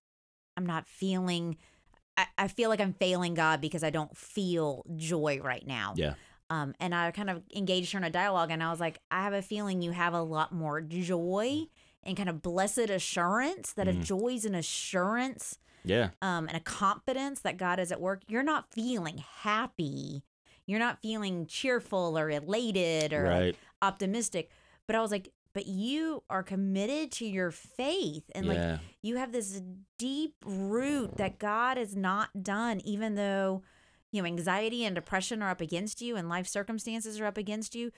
[0.56, 1.56] I'm not feeling.
[2.16, 5.94] I, I feel like I'm failing God because I don't feel joy right now.
[5.96, 6.14] yeah
[6.50, 9.22] Um, and I kind of engaged her in a dialogue, and I was like, I
[9.22, 11.66] have a feeling you have a lot more joy
[12.02, 13.90] and kind of blessed assurance that Mm.
[14.00, 18.42] if joy's an assurance yeah um, and a confidence that God is at work, you're
[18.42, 20.22] not feeling happy.
[20.66, 24.50] You're not feeling cheerful or elated or like, right optimistic.
[24.86, 29.32] But I was like, but you are committed to your faith and like you have
[29.32, 29.60] this
[29.98, 33.62] deep root that God has not done, even though,
[34.10, 37.74] you know, anxiety and depression are up against you and life circumstances are up against
[37.74, 37.90] you.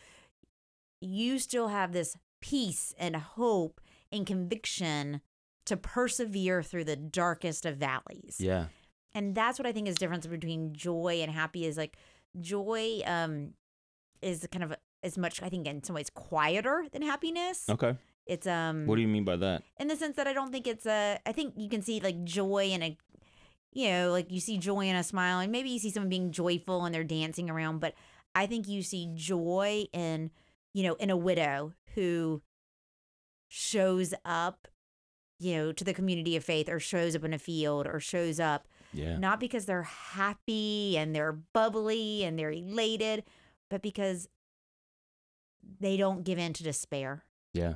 [1.00, 3.80] You still have this peace and hope
[4.10, 5.20] and conviction
[5.66, 8.36] to persevere through the darkest of valleys.
[8.38, 8.66] yeah
[9.14, 11.96] And that's what I think is difference between joy and happy is like
[12.40, 13.54] joy um
[14.20, 14.74] is kind of
[15.04, 17.68] as much I think in some ways quieter than happiness.
[17.68, 17.96] okay
[18.26, 20.66] It's um what do you mean by that in the sense that I don't think
[20.66, 21.20] it's a.
[21.26, 22.96] I think you can see like joy in a,
[23.72, 26.30] you know, like you see joy in a smile, and maybe you see someone being
[26.32, 27.80] joyful and they're dancing around.
[27.80, 27.94] But
[28.34, 30.30] I think you see joy in,
[30.72, 32.40] you know, in a widow who
[33.48, 34.68] shows up,
[35.38, 38.40] you know, to the community of faith, or shows up in a field, or shows
[38.40, 43.24] up yeah not because they're happy and they're bubbly and they're elated,
[43.68, 44.28] but because
[45.80, 47.24] they don't give in to despair.
[47.52, 47.74] Yeah.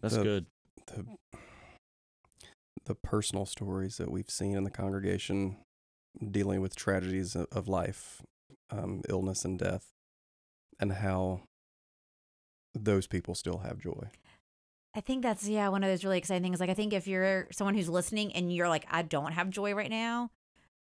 [0.00, 0.46] That's The- good.
[0.86, 1.06] the
[2.84, 5.56] the personal stories that we've seen in the congregation
[6.32, 8.22] dealing with tragedies of, of life,
[8.70, 9.86] um, illness and death,
[10.80, 11.42] and how
[12.74, 14.10] those people still have joy.
[14.94, 16.58] I think that's yeah one of those really exciting things.
[16.60, 19.74] Like I think if you're someone who's listening and you're like I don't have joy
[19.74, 20.30] right now,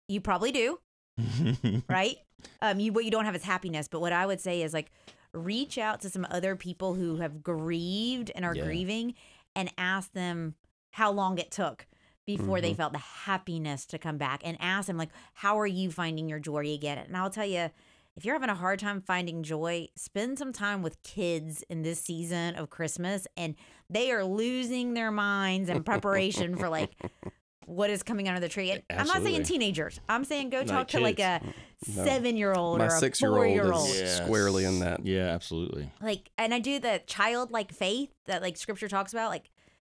[0.08, 0.78] you probably do,
[1.88, 2.16] right?
[2.60, 3.88] um, you what you don't have is happiness.
[3.88, 4.90] But what I would say is like
[5.32, 8.64] reach out to some other people who have grieved and are Yeah.
[8.64, 9.14] grieving,
[9.54, 10.54] and ask them
[10.92, 11.86] how long it took
[12.26, 12.76] before they Mhm.
[12.76, 16.38] felt the happiness to come back, and ask them like how are you finding your
[16.40, 16.98] joy again?
[16.98, 17.70] And I'll tell you.
[18.16, 22.00] If you're having a hard time finding joy, spend some time with kids in this
[22.00, 23.54] season of Christmas and
[23.88, 26.96] they are losing their minds in preparation for like
[27.68, 28.70] what is coming under the tree.
[28.70, 30.00] And I'm not saying teenagers.
[30.08, 31.40] I'm saying go Like talk to like a
[31.86, 32.04] No.
[32.04, 33.88] seven year old or a six year four old year old.
[33.88, 34.16] is Yes.
[34.16, 35.04] squarely in that.
[35.04, 35.90] Yeah, absolutely.
[36.00, 39.50] Like, and I do the childlike faith that like scripture talks about, like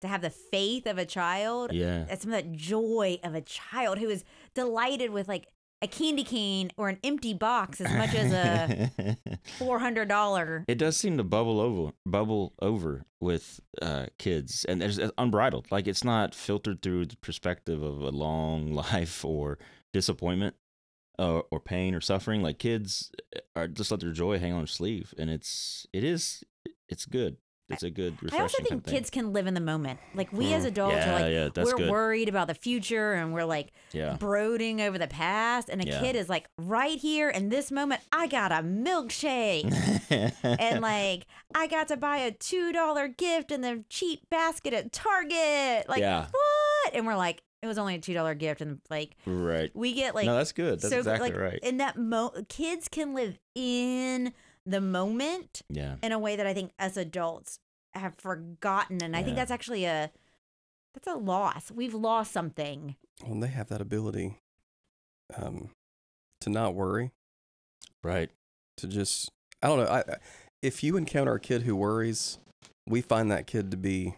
[0.01, 1.71] to have the faith of a child.
[1.73, 2.05] Yeah.
[2.05, 4.23] That's some of that joy of a child who is
[4.55, 5.47] delighted with like
[5.81, 8.91] a candy cane or an empty box as much as a
[9.57, 10.65] four hundred dollar.
[10.67, 15.67] it does seem to bubble over bubble over with uh kids and there's it's unbridled
[15.71, 19.57] like it's not filtered through the perspective of a long life or
[19.93, 20.55] disappointment
[21.17, 24.59] or, or pain or suffering like kids uh, are just let their joy hang on
[24.59, 26.43] their sleeve and it's it is
[26.87, 27.37] it's good
[27.69, 29.99] it's a good refreshing I also think kids can live in the moment.
[30.13, 30.67] Like we as mm.
[30.67, 31.91] adults Yeah, are like yeah, we're good.
[31.91, 34.17] worried about the future and we're like Yeah.
[34.19, 38.27] brooding over the past and a kid is like right here in this moment I
[38.27, 39.71] got a milkshake
[40.43, 45.87] and like I got to buy a $2 gift in the cheap basket at Target.
[45.87, 46.93] Like what?
[46.93, 49.69] And we're like it was only a $2 gift and like right.
[49.73, 50.79] we get like no, that's good.
[50.79, 51.59] That's so exactly like right.
[51.61, 54.33] in that mo kids can live in
[54.69, 55.95] the moment yeah.
[56.03, 57.59] in a way that I think us adults
[57.93, 60.11] have forgotten, and I think that's actually a
[60.93, 61.71] that's a loss.
[61.71, 62.95] We've lost something.
[63.23, 64.37] Well, and they have that ability
[65.35, 65.69] um,
[66.41, 67.11] to not worry,
[68.03, 68.29] Right.
[68.77, 69.29] to just
[69.61, 69.85] I don't know.
[69.85, 70.17] I, I-
[70.61, 72.37] if you encounter a kid who worries,
[72.85, 74.15] we find that kid to be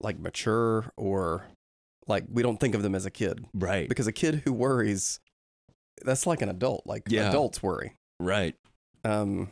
[0.00, 1.46] like mature or
[2.06, 3.88] like we don't think of them as a kid Right.
[3.88, 5.18] because a kid who worries,
[6.04, 6.86] that's like an adult.
[6.86, 7.28] Like Yeah.
[7.30, 7.96] adults worry.
[8.20, 8.54] right.
[9.04, 9.50] Um,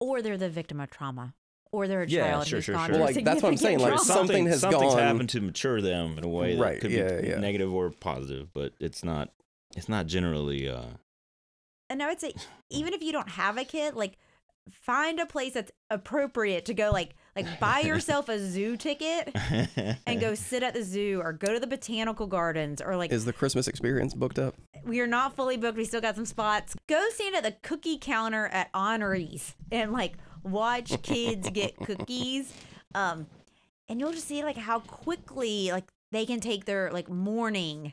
[0.00, 1.34] Or they're the victim of trauma,
[1.72, 2.94] or they're a Yeah, child sure, who's sure, gone sure.
[2.94, 4.20] through Well, like, that's what I'm saying, significant like, trauma.
[4.20, 7.20] something has something's gone- happened to mature them in a way that Right, could yeah,
[7.20, 7.38] be yeah.
[7.38, 9.30] negative or positive, but it's not.
[9.76, 10.68] It's not generally.
[10.68, 10.84] uh
[11.90, 12.34] and I would say
[12.70, 14.18] even if you don't have a kid, like
[14.70, 16.90] find a place that's appropriate to go.
[16.90, 19.30] Like like buy yourself a zoo ticket
[20.06, 23.24] and go sit at the zoo, or go to the botanical gardens, or like is
[23.24, 24.54] the Christmas experience booked up?
[24.84, 25.76] we are not fully booked.
[25.76, 26.74] We still got some spots.
[26.88, 32.52] Go stand at the cookie counter at Honorees and like watch kids get cookies.
[32.94, 33.26] Um,
[33.88, 37.92] and you'll just see like how quickly like they can take their like mourning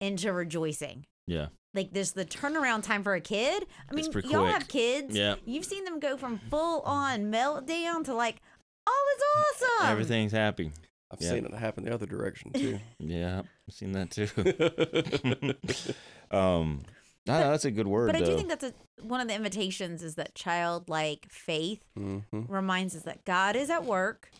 [0.00, 1.06] into rejoicing.
[1.26, 1.48] Yeah.
[1.74, 3.64] Like this, the turnaround time for a kid.
[3.90, 4.52] I mean, y'all quick.
[4.52, 5.16] have kids.
[5.16, 5.36] Yeah.
[5.46, 8.42] You've seen them go from full on meltdown to like,
[8.86, 9.90] oh, it's awesome.
[9.90, 10.72] Everything's happy.
[11.10, 11.30] I've Yeah.
[11.30, 12.78] seen it happen the other direction too.
[12.98, 14.28] Yeah, I've seen that too.
[16.36, 16.82] um,
[17.26, 18.06] no, no, that's a good word.
[18.06, 18.72] But I do think that's a,
[19.02, 22.18] one of the invitations is that childlike faith hmm
[22.48, 24.30] reminds us that God is at work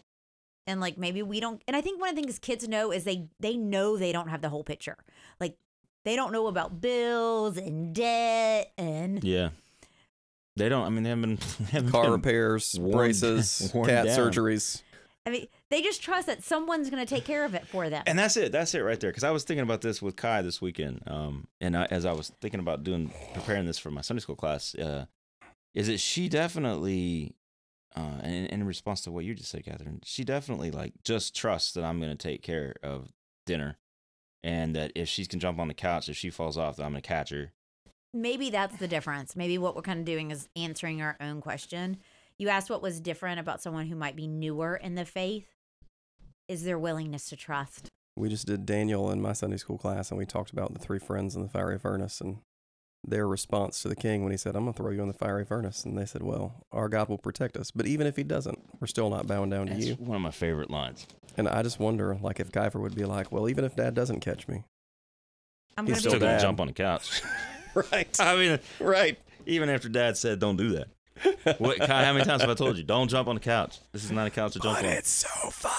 [0.67, 3.05] and like maybe we don't and I think one of the things kids know is
[3.05, 4.97] they they know they don't have the whole picture.
[5.41, 5.57] Like
[6.05, 9.51] they don't know about bills and debt and yeah,
[10.57, 10.85] they don't.
[10.85, 14.19] I mean, they haven't been they haven't Car been- repairs, worn- braces, worn cat down.
[14.19, 14.83] surgeries.
[15.25, 18.03] I mean they just trust that someone's going to take care of it for them.
[18.07, 18.51] And that's it.
[18.53, 19.11] That's it right there.
[19.11, 21.03] Because I was thinking about this with Kai this weekend.
[21.07, 24.35] Um, and I, as I was thinking about doing preparing this for my Sunday school
[24.37, 25.07] class, uh,
[25.75, 27.35] is that she definitely,
[27.97, 31.73] uh, in, in response to what you just said, Catherine, she definitely like just trusts
[31.73, 33.13] that I'm going to take care of
[33.47, 33.79] dinner,
[34.43, 36.91] and that if she can jump on the couch, if she falls off, that I'm
[36.91, 37.53] going to catch her.
[38.15, 39.35] Maybe that's the difference.
[39.37, 41.97] Maybe what we're kind of doing is answering our own question.
[42.39, 45.47] You asked what was different about someone who might be newer in the faith
[46.49, 47.89] is their willingness to trust.
[48.17, 50.99] We just did Daniel in my Sunday school class, and we talked about the three
[50.99, 52.39] friends in the fiery furnace and
[53.05, 55.15] their response to the king when he said, "I'm going to throw you in the
[55.15, 58.23] fiery furnace." And they said, "Well, our God will protect us, but even if He
[58.23, 61.07] doesn't, we're still not bowing down to That's you." one of my favorite lines.
[61.37, 64.21] And I just wonder, like, if Guyver would be like, "Well, even if Dad doesn't
[64.21, 64.65] catch me,
[65.77, 67.23] I'm He's going to Still going to jump on the couch.
[67.93, 72.25] right, I mean, right." even after Dad said, "Don't do that." What, Kai, how many
[72.25, 73.79] times have I told you, don't jump on the couch?
[73.93, 74.93] This is not a couch to jump But on.
[74.93, 75.71] it's so fun.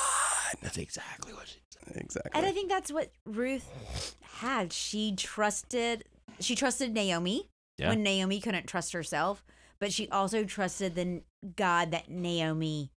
[0.61, 1.95] That's exactly what she said.
[1.97, 2.31] Exactly.
[2.33, 4.71] And I think that's what Ruth had.
[4.71, 6.03] She trusted
[6.39, 7.89] she trusted Naomi Yeah.
[7.89, 9.43] when Naomi couldn't trust herself,
[9.79, 11.21] but she also trusted the
[11.55, 12.91] God that Naomi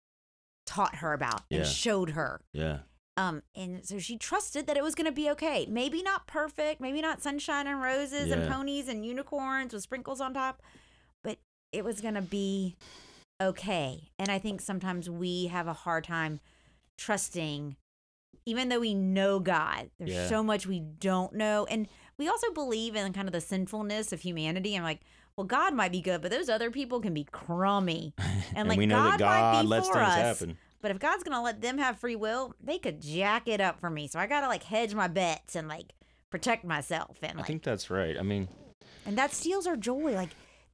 [0.67, 1.67] taught her about and Yeah.
[1.67, 2.41] showed her.
[2.53, 2.81] Yeah.
[3.17, 5.67] Um and so she trusted that it was going to be okay.
[5.71, 10.35] Maybe not perfect, maybe not sunshine and roses and ponies and unicorns with sprinkles on
[10.35, 10.63] top,
[11.23, 11.39] but
[11.73, 12.77] it was going to be
[13.41, 14.11] okay.
[14.19, 16.41] And I think sometimes we have a hard time
[16.99, 17.77] trusting
[18.47, 20.29] even though we know God, there's Yeah.
[20.29, 21.65] so much we don't know.
[21.71, 21.89] And
[22.19, 24.77] we also believe in kind of the sinfulness of humanity.
[24.77, 25.01] I'm like,
[25.35, 28.13] well, God might be good, but those other people can be crummy.
[28.55, 30.15] And, like, we know God that might God be lets for things us.
[30.15, 30.59] happen.
[30.85, 33.89] But if God's gonna let them have free will, they could jack it up for
[33.89, 34.07] me.
[34.07, 35.95] So I gotta like hedge my bets and like
[36.29, 38.19] protect myself and I think that's right.
[38.19, 38.49] I mean,
[39.07, 40.13] and that steals our joy.
[40.13, 40.29] Like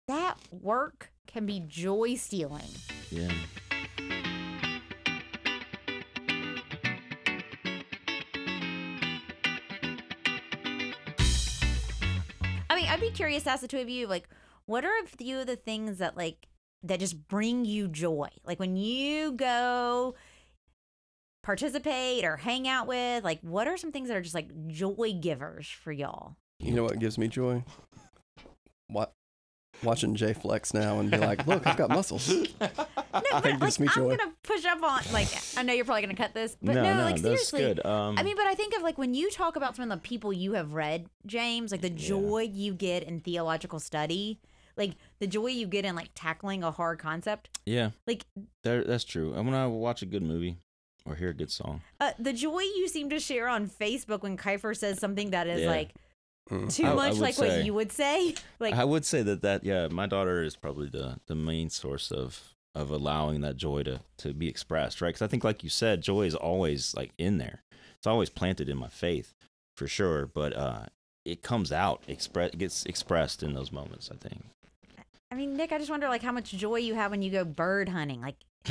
[0.08, 2.66] that work can be joy stealing.
[3.12, 3.30] yeah.
[12.68, 14.28] I mean, I'd be curious to ask the two of you, like,
[14.66, 16.48] what are a few of the things that like
[16.82, 18.28] that just bring you joy?
[18.44, 20.14] Like when you go
[21.42, 25.12] participate or hang out with, like what are some things that are just like joy
[25.20, 26.36] givers for y'all?
[26.58, 27.64] You know what gives me joy?
[28.88, 29.12] What?
[29.82, 32.28] Watching Jay flex now and be like, "Look, I've got muscles."
[33.12, 35.84] No, That but like, gives me I'm gonna push up on like I know you're
[35.84, 37.60] probably gonna cut this, but no, no, no, like that's seriously.
[37.60, 37.84] good.
[37.84, 40.00] Um, I mean, but I think of like when you talk about some of the
[40.06, 42.08] people you have read, James, like the Yeah.
[42.08, 44.38] joy you get in theological study.
[44.80, 47.50] Like the joy you get in like tackling a hard concept.
[47.66, 48.24] Yeah, Like
[48.64, 49.32] that, that's true.
[49.34, 50.56] And when I watch a good movie
[51.06, 54.36] or hear a good song, uh, the joy you seem to share on Facebook when
[54.36, 55.68] Kiefer says something that is Yeah.
[55.68, 55.90] like
[56.50, 56.74] Mm.
[56.74, 58.34] too I- I much would like say- what you would say.
[58.58, 62.10] Like I would say that that yeah, my daughter is probably the the main source
[62.10, 65.08] of of allowing that joy to to be expressed, right?
[65.10, 67.62] Because I think, like you said, joy is always like in there.
[67.98, 69.34] It's always planted in my faith,
[69.76, 70.26] for sure.
[70.26, 70.86] But uh,
[71.24, 74.10] it comes out, express, gets expressed in those moments.
[74.10, 74.42] I think.
[75.30, 77.44] I mean, Nick, I just wonder like how much joy you have when you go
[77.44, 78.20] bird hunting.
[78.20, 78.36] Like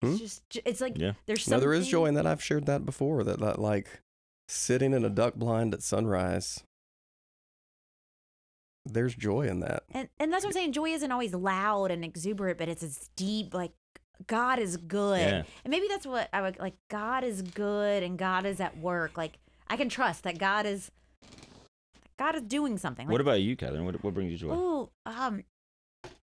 [0.00, 0.10] Hmm?
[0.12, 1.12] it's just it's like Yeah.
[1.26, 2.26] there's No, there is joy in that.
[2.26, 3.24] I've shared that before.
[3.24, 4.00] That, that like
[4.48, 6.62] sitting in a duck blind at sunrise.
[8.84, 9.82] There's joy in that.
[9.92, 10.72] And and that's what I'm saying.
[10.72, 13.72] Joy isn't always loud and exuberant, but it's this deep, like
[14.26, 15.20] God is good.
[15.20, 15.42] Yeah.
[15.64, 16.74] And maybe that's what I would like.
[16.88, 19.16] God is good and God is at work.
[19.18, 20.90] Like I can trust that God is
[22.18, 23.06] God is doing something.
[23.06, 23.84] Like, what about you, Catherine?
[23.84, 24.54] What what brings you joy?
[24.54, 25.42] Oh, um,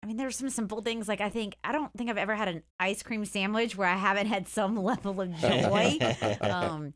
[0.02, 1.08] I mean, there's some simple things.
[1.08, 3.96] Like I think I don't think I've ever had an ice cream sandwich where I
[3.96, 5.98] haven't had some level of joy.
[6.40, 6.94] um,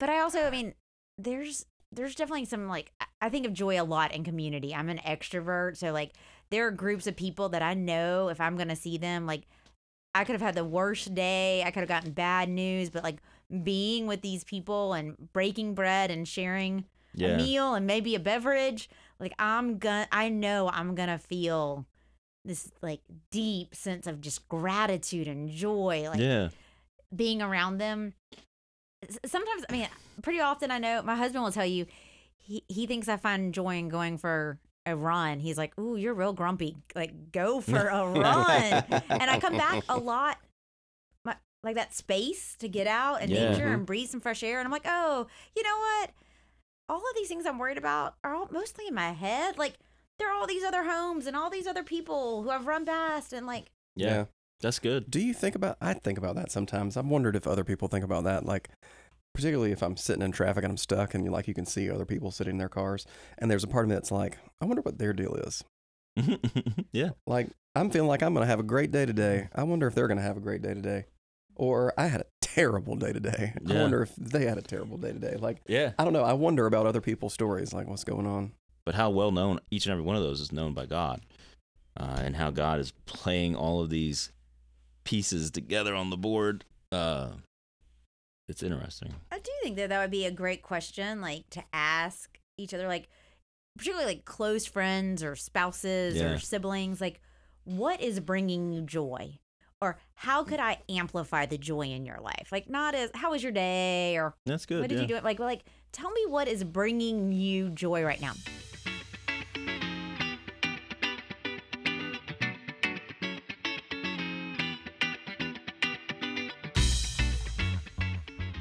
[0.00, 0.74] but I also, I mean,
[1.18, 4.74] there's there's definitely some like I- I think of joy a lot in community.
[4.74, 6.12] I'm an extrovert, so like
[6.50, 9.42] there are groups of people that I know if I'm gonna see them, like
[10.14, 13.18] I could have had the worst day, I could have gotten bad news, but like
[13.62, 16.84] being with these people and breaking bread and sharing
[17.20, 18.88] a meal and maybe a beverage,
[19.20, 21.86] like I'm gonna, I know I'm gonna feel
[22.44, 23.00] this like
[23.30, 26.48] deep sense of just gratitude and joy, like yeah,
[27.14, 28.14] being around them.
[29.24, 29.88] Sometimes, I mean,
[30.22, 31.86] pretty often I know my husband will tell you
[32.38, 35.40] he, he thinks I find joy in going for a run.
[35.40, 36.76] He's like, Ooh, you're real grumpy.
[36.94, 38.84] Like, go for a run.
[39.08, 40.38] and I come back a lot,
[41.24, 43.50] my, like that space to get out and Yeah.
[43.50, 43.74] nature mm-hmm.
[43.74, 44.58] and breathe some fresh air.
[44.58, 46.10] And I'm like, Oh, you know what?
[46.88, 49.56] All of these things I'm worried about are all mostly in my head.
[49.58, 49.78] Like,
[50.18, 53.32] there are all these other homes and all these other people who I've run past.
[53.32, 54.24] And like, yeah,
[54.60, 55.10] That's good.
[55.10, 55.76] Do you think about?
[55.80, 56.96] I think about that sometimes.
[56.96, 58.44] I've wondered if other people think about that.
[58.44, 58.68] Like,
[59.34, 61.90] particularly if I'm sitting in traffic and I'm stuck, and you like you can see
[61.90, 63.06] other people sitting in their cars,
[63.38, 65.64] and there's a part of me that's like, I wonder what their deal is.
[66.92, 69.48] yeah, Like, I'm feeling like I'm gonna have a great day today.
[69.54, 71.06] I wonder if they're gonna have a great day today,
[71.56, 73.52] or I had a terrible day today.
[73.70, 75.36] I wonder if they had a terrible day today.
[75.38, 75.92] Like, yeah.
[75.98, 76.24] I don't know.
[76.24, 77.72] I wonder about other people's stories.
[77.72, 78.52] Like, what's going on?
[78.86, 81.22] But how well known each and every one of those is known by God,
[81.98, 84.30] uh, and how God is playing all of these
[85.04, 86.64] pieces together on the board.
[86.92, 87.30] Uh,
[88.48, 89.14] it's interesting.
[89.32, 92.86] I do think that that would be a great question, like to ask each other,
[92.88, 93.08] like
[93.76, 96.32] particularly like close friends or spouses Yeah.
[96.34, 97.20] or siblings, like
[97.64, 99.38] what is bringing you joy,
[99.84, 102.48] or how could I amplify the joy in your life?
[102.50, 104.80] Like not as how was your day or That's good.
[104.80, 105.02] what did yeah.
[105.02, 105.20] you do?
[105.20, 108.32] Like like tell me what is bringing you joy right now.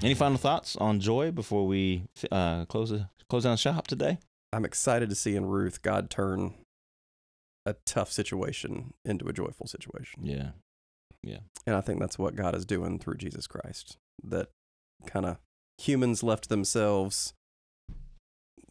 [0.04, 4.18] Any final thoughts on joy before we uh, close the, close down shop today?
[4.52, 6.56] I'm excited to see in Ruth God turn
[7.66, 10.26] a tough situation into a joyful situation.
[10.26, 10.50] Yeah,
[11.66, 13.98] And I think that's what God is doing through Jesus Christ.
[14.22, 14.50] That
[15.06, 15.38] kind of
[15.78, 17.34] humans left themselves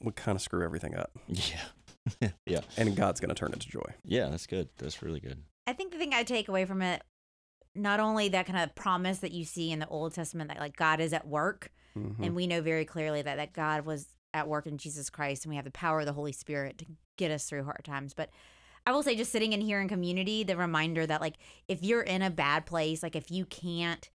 [0.03, 1.11] would kind of screw everything up.
[1.27, 3.95] yeah, yeah, And God's going to turn it to joy.
[4.05, 4.29] yeah.
[4.29, 4.69] That's good.
[4.79, 5.43] That's really good.
[5.67, 7.03] I think the thing I take away from it,
[7.75, 10.77] not only that kind of promise that you see in the Old Testament that like
[10.77, 12.25] God is at work, Mhm.
[12.27, 15.51] and we know very clearly that that God was at work in Jesus Christ, and
[15.51, 16.87] we have the power of the Holy Spirit to
[17.17, 18.13] get us through hard times.
[18.15, 18.31] But
[18.87, 21.35] I will say, just sitting in here in community, the reminder that like
[21.69, 24.09] if you're in a bad place, like if you can't,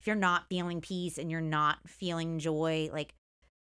[0.00, 3.14] if you're not feeling peace and you're not feeling joy, like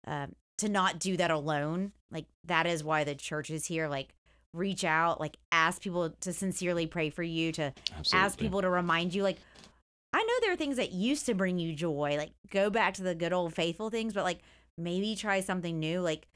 [0.06, 3.88] um, to not do that alone, like that is why the church is here.
[3.88, 4.14] Like
[4.54, 8.26] reach out, like ask people to sincerely pray for you, to Absolutely.
[8.26, 9.38] ask people to remind you like
[10.16, 13.02] i know there are things that used to bring you joy like go back to
[13.02, 14.40] the good old faithful things but like
[14.78, 16.26] maybe try something new like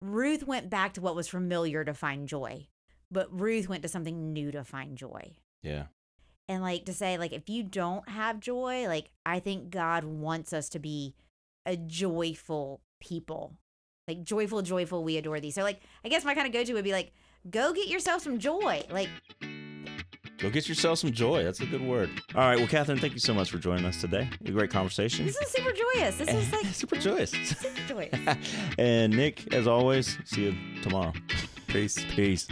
[0.00, 2.66] ruth went back to what was familiar to find joy
[3.10, 5.32] but ruth went to something new to find joy
[5.62, 5.84] Yeah,
[6.48, 10.52] and like to say like if you don't have joy like i think god wants
[10.52, 11.14] us to be
[11.66, 13.54] a joyful people
[14.08, 16.84] like joyful joyful we adore thee so like i guess my kind of go-to would
[16.84, 17.12] be like
[17.50, 19.08] go get yourself some joy like
[20.38, 21.44] go get yourself some joy.
[21.44, 22.08] That's a good word.
[22.34, 22.56] All right.
[22.58, 24.26] Well, Catherine, thank you so much for joining us today.
[24.46, 25.26] A great conversation.
[25.26, 27.30] this is super joyous this is like super joyous.
[27.30, 28.14] super joyous
[28.78, 31.12] and Nick, as always, see you tomorrow.
[31.66, 32.02] Peace.
[32.14, 32.48] Peace.